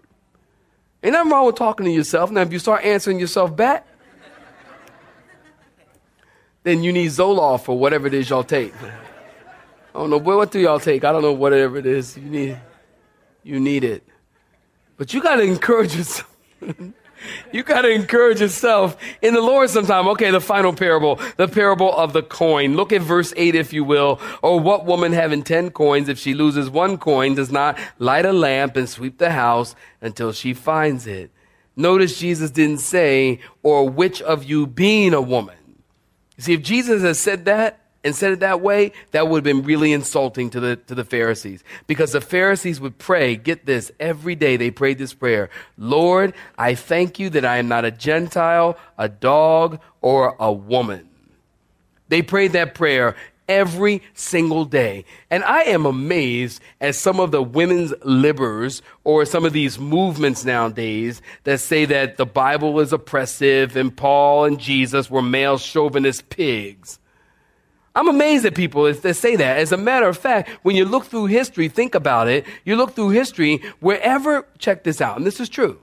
Ain't 1.04 1.14
nothing 1.14 1.32
wrong 1.32 1.46
with 1.46 1.56
talking 1.56 1.86
to 1.86 1.92
yourself. 1.92 2.32
Now, 2.32 2.42
if 2.42 2.52
you 2.52 2.60
start 2.60 2.84
answering 2.84 3.20
yourself 3.20 3.56
back, 3.56 3.86
then 6.64 6.84
you 6.84 6.92
need 6.92 7.12
Zoloft 7.12 7.70
or 7.70 7.78
whatever 7.78 8.08
it 8.08 8.14
is 8.14 8.30
y'all 8.30 8.44
take. 8.44 8.74
I 9.98 10.02
don't 10.02 10.12
know 10.12 10.20
what 10.20 10.52
do 10.52 10.60
y'all 10.60 10.80
take. 10.80 11.04
I 11.04 11.12
don't 11.12 11.24
know 11.24 11.34
whatever 11.34 11.76
it 11.76 11.88
is 11.88 12.16
you 12.16 12.30
need. 12.30 12.62
You 13.42 13.60
need 13.60 13.84
it. 13.84 14.04
But 14.96 15.12
you 15.12 15.24
got 15.24 15.38
to 15.38 15.42
encourage 15.42 15.96
yourself. 15.96 16.38
you 17.52 17.64
got 17.64 17.82
to 17.82 17.90
encourage 17.90 18.40
yourself 18.40 18.96
in 19.24 19.34
the 19.34 19.42
Lord 19.42 19.72
sometime. 19.72 20.08
Okay, 20.10 20.30
the 20.30 20.40
final 20.40 20.72
parable, 20.72 21.20
the 21.38 21.48
parable 21.48 21.92
of 21.92 22.14
the 22.14 22.22
coin. 22.22 22.76
Look 22.76 22.94
at 22.94 23.02
verse 23.02 23.34
8, 23.36 23.56
if 23.56 23.74
you 23.74 23.84
will. 23.84 24.22
Or 24.44 24.60
what 24.60 24.86
woman 24.86 25.14
having 25.14 25.42
10 25.42 25.72
coins, 25.72 26.10
if 26.10 26.20
she 26.20 26.36
loses 26.36 26.70
one 26.70 27.00
coin, 27.00 27.34
does 27.34 27.52
not 27.52 27.80
light 27.98 28.28
a 28.28 28.34
lamp 28.34 28.78
and 28.78 28.88
sweep 28.88 29.18
the 29.18 29.32
house 29.32 29.74
until 30.00 30.32
she 30.32 30.54
finds 30.54 31.08
it? 31.08 31.32
Notice 31.76 32.20
Jesus 32.20 32.52
didn't 32.52 32.82
say, 32.82 33.40
or 33.64 33.90
which 33.90 34.22
of 34.22 34.44
you 34.44 34.68
being 34.68 35.16
a 35.16 35.22
woman. 35.22 35.58
See, 36.38 36.54
if 36.54 36.62
Jesus 36.62 37.02
has 37.02 37.20
said 37.20 37.46
that, 37.46 37.87
and 38.04 38.16
said 38.16 38.32
it 38.32 38.40
that 38.40 38.62
way, 38.62 38.94
that 39.12 39.28
would 39.28 39.38
have 39.38 39.44
been 39.44 39.64
really 39.64 39.92
insulting 39.92 40.50
to 40.52 40.60
the, 40.60 40.76
to 40.76 40.96
the 40.96 41.04
Pharisees. 41.04 41.64
Because 41.88 42.12
the 42.12 42.22
Pharisees 42.22 42.80
would 42.80 42.98
pray, 42.98 43.36
get 43.36 43.66
this, 43.66 43.92
every 44.00 44.36
day 44.36 44.58
they 44.58 44.72
prayed 44.72 44.98
this 44.98 45.14
prayer 45.14 45.50
Lord, 45.78 46.34
I 46.58 46.76
thank 46.76 47.20
you 47.20 47.30
that 47.32 47.46
I 47.46 47.58
am 47.58 47.68
not 47.68 47.86
a 47.86 47.92
Gentile, 47.92 48.78
a 48.98 49.10
dog, 49.10 49.80
or 50.02 50.36
a 50.40 50.52
woman. 50.52 51.10
They 52.10 52.22
prayed 52.22 52.54
that 52.54 52.74
prayer 52.74 53.16
every 53.48 54.02
single 54.14 54.66
day. 54.66 55.06
And 55.30 55.44
I 55.44 55.64
am 55.64 55.86
amazed 55.86 56.62
at 56.82 56.96
some 56.96 57.20
of 57.20 57.32
the 57.32 57.42
women's 57.42 57.92
libbers 57.94 58.82
or 59.04 59.26
some 59.26 59.46
of 59.46 59.54
these 59.54 59.80
movements 59.80 60.46
nowadays 60.46 61.22
that 61.44 61.60
say 61.60 61.86
that 61.86 62.18
the 62.18 62.26
Bible 62.26 62.80
is 62.80 62.94
oppressive 62.94 63.76
and 63.76 63.96
Paul 63.96 64.46
and 64.46 64.60
Jesus 64.60 65.10
were 65.10 65.22
male 65.22 65.58
chauvinist 65.58 66.30
pigs. 66.30 67.00
I'm 67.98 68.08
amazed 68.10 68.46
at 68.46 68.54
people 68.54 68.94
that 68.94 69.16
say 69.16 69.36
that. 69.38 69.58
As 69.58 69.72
a 69.72 69.78
matter 69.78 70.08
of 70.08 70.16
fact, 70.16 70.50
when 70.62 70.76
you 70.76 70.86
look 70.86 71.06
through 71.06 71.26
history, 71.26 71.68
think 71.68 71.96
about 71.96 72.28
it. 72.28 72.46
You 72.64 72.76
look 72.76 72.94
through 72.94 73.10
history, 73.10 73.58
wherever, 73.80 74.46
check 74.60 74.84
this 74.84 75.02
out, 75.02 75.18
and 75.18 75.26
this 75.26 75.40
is 75.40 75.50
true. 75.50 75.80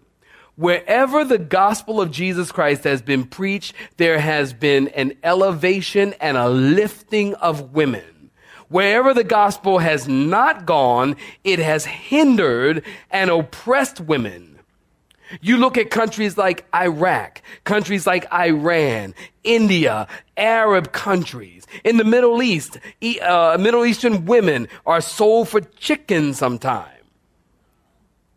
Wherever 0.54 1.24
the 1.24 1.38
gospel 1.38 2.00
of 2.00 2.12
Jesus 2.12 2.52
Christ 2.52 2.84
has 2.84 3.02
been 3.02 3.24
preached, 3.24 3.74
there 3.96 4.20
has 4.20 4.52
been 4.52 4.86
an 4.90 5.14
elevation 5.24 6.14
and 6.20 6.36
a 6.36 6.48
lifting 6.48 7.34
of 7.34 7.72
women. 7.72 8.30
Wherever 8.68 9.12
the 9.12 9.24
gospel 9.24 9.80
has 9.80 10.06
not 10.06 10.66
gone, 10.66 11.16
it 11.42 11.58
has 11.58 11.84
hindered 11.84 12.84
and 13.10 13.28
oppressed 13.28 14.00
women. 14.00 14.53
You 15.40 15.56
look 15.56 15.78
at 15.78 15.90
countries 15.90 16.36
like 16.36 16.66
Iraq, 16.74 17.42
countries 17.64 18.06
like 18.06 18.30
Iran, 18.32 19.14
India, 19.42 20.06
Arab 20.36 20.92
countries. 20.92 21.66
In 21.82 21.96
the 21.96 22.04
Middle 22.04 22.42
East, 22.42 22.78
uh, 23.22 23.56
Middle 23.58 23.84
Eastern 23.84 24.26
women 24.26 24.68
are 24.86 25.00
sold 25.00 25.48
for 25.48 25.60
chicken 25.60 26.34
sometime. 26.34 26.88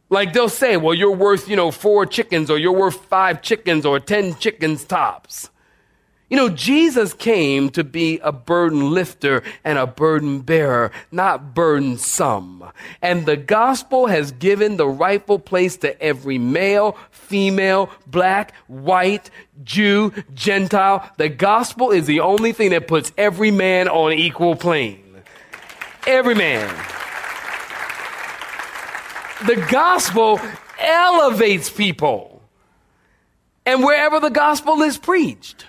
Like 0.10 0.32
they'll 0.34 0.48
say, 0.50 0.78
well, 0.78 0.94
you're 0.94 1.12
worth, 1.12 1.50
you 1.50 1.56
know, 1.56 1.72
four 1.72 2.06
chickens 2.06 2.50
or 2.50 2.58
you're 2.58 2.72
worth 2.72 2.96
five 3.06 3.42
chickens 3.42 3.86
or 3.86 4.00
ten 4.00 4.36
chickens 4.36 4.86
tops. 4.86 5.50
You 6.30 6.36
know, 6.36 6.50
Jesus 6.50 7.14
came 7.14 7.70
to 7.70 7.86
be 7.86 8.20
a 8.20 8.34
burden 8.34 8.92
lifter 8.92 9.44
and 9.64 9.78
a 9.78 9.88
burden 9.88 10.42
bearer, 10.42 10.92
not 11.10 11.56
burdensome. 11.56 12.66
And 13.02 13.26
the 13.26 13.38
gospel 13.38 14.08
has 14.08 14.34
given 14.34 14.76
the 14.76 14.88
rightful 14.88 15.40
place 15.40 15.78
to 15.78 16.00
every 16.02 16.38
male, 16.38 16.98
female, 17.12 17.90
black, 18.06 18.54
white, 18.68 19.30
Jew, 19.64 20.12
Gentile. 20.34 21.10
The 21.16 21.30
gospel 21.30 21.92
is 21.92 22.08
the 22.08 22.20
only 22.20 22.52
thing 22.52 22.72
that 22.72 22.90
puts 22.90 23.14
every 23.18 23.52
man 23.52 23.88
on 23.88 24.12
equal 24.12 24.56
plane. 24.56 25.24
Every 26.06 26.36
man. 26.36 26.68
The 29.46 29.66
gospel 29.72 30.42
elevates 30.78 31.70
people. 31.70 32.42
And 33.66 33.82
wherever 33.82 34.20
the 34.20 34.30
gospel 34.30 34.82
is 34.82 34.98
preached, 34.98 35.66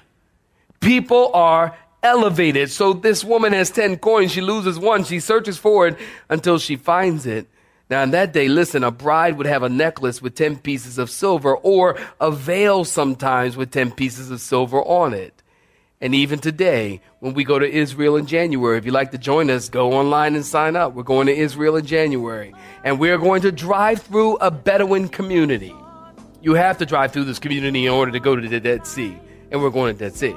people 0.81 1.31
are 1.35 1.77
elevated. 2.03 2.71
So 2.71 2.93
this 2.93 3.25
woman 3.25 3.53
has 3.53 3.71
10 3.71 3.99
coins. 3.99 4.33
She 4.33 4.41
loses 4.41 4.79
one. 4.79 5.05
She 5.05 5.21
searches 5.21 5.59
for 5.59 5.89
it 5.89 5.99
until 6.29 6.59
she 6.59 6.77
finds 6.77 7.27
it. 7.27 7.47
Now, 7.91 8.03
in 8.03 8.11
that 8.11 8.33
day, 8.33 8.49
listen, 8.49 8.85
a 8.85 8.91
bride 8.91 9.39
would 9.39 9.47
have 9.47 9.63
a 9.63 9.69
necklace 9.69 10.21
with 10.21 10.35
10 10.35 10.59
pieces 10.59 10.99
of 10.99 11.09
silver 11.09 11.57
or 11.57 11.99
a 12.21 12.31
veil 12.31 12.85
sometimes 12.85 13.57
with 13.57 13.71
10 13.71 13.93
pieces 13.93 14.31
of 14.31 14.41
silver 14.41 14.83
on 14.83 15.15
it. 15.15 15.43
And 16.01 16.15
even 16.15 16.39
today, 16.39 17.01
when 17.19 17.35
we 17.35 17.45
go 17.45 17.59
to 17.59 17.69
Israel 17.69 18.17
in 18.17 18.27
January, 18.27 18.79
if 18.79 18.85
you'd 18.85 18.93
like 18.93 19.11
to 19.13 19.19
join 19.19 19.51
us, 19.51 19.69
go 19.69 19.95
online 19.95 20.37
and 20.37 20.45
sign 20.45 20.77
up. 20.77 20.95
We're 20.95 21.03
going 21.03 21.27
to 21.27 21.37
Israel 21.37 21.77
in 21.77 21.87
January. 21.87 22.55
And 22.85 23.01
we're 23.01 23.19
going 23.19 23.43
to 23.43 23.51
drive 23.51 24.03
through 24.03 24.37
a 24.37 24.51
Bedouin 24.51 25.09
community. 25.09 25.75
You 26.41 26.55
have 26.55 26.79
to 26.79 26.87
drive 26.87 27.13
through 27.13 27.25
this 27.25 27.41
community 27.41 27.87
in 27.87 27.93
order 27.93 28.13
to 28.13 28.21
go 28.21 28.37
to 28.37 28.49
the 28.49 28.61
Dead 28.61 28.87
Sea. 28.87 29.19
And 29.51 29.61
we're 29.61 29.71
going 29.71 29.97
to 29.97 29.99
Dead 29.99 30.15
Sea. 30.15 30.37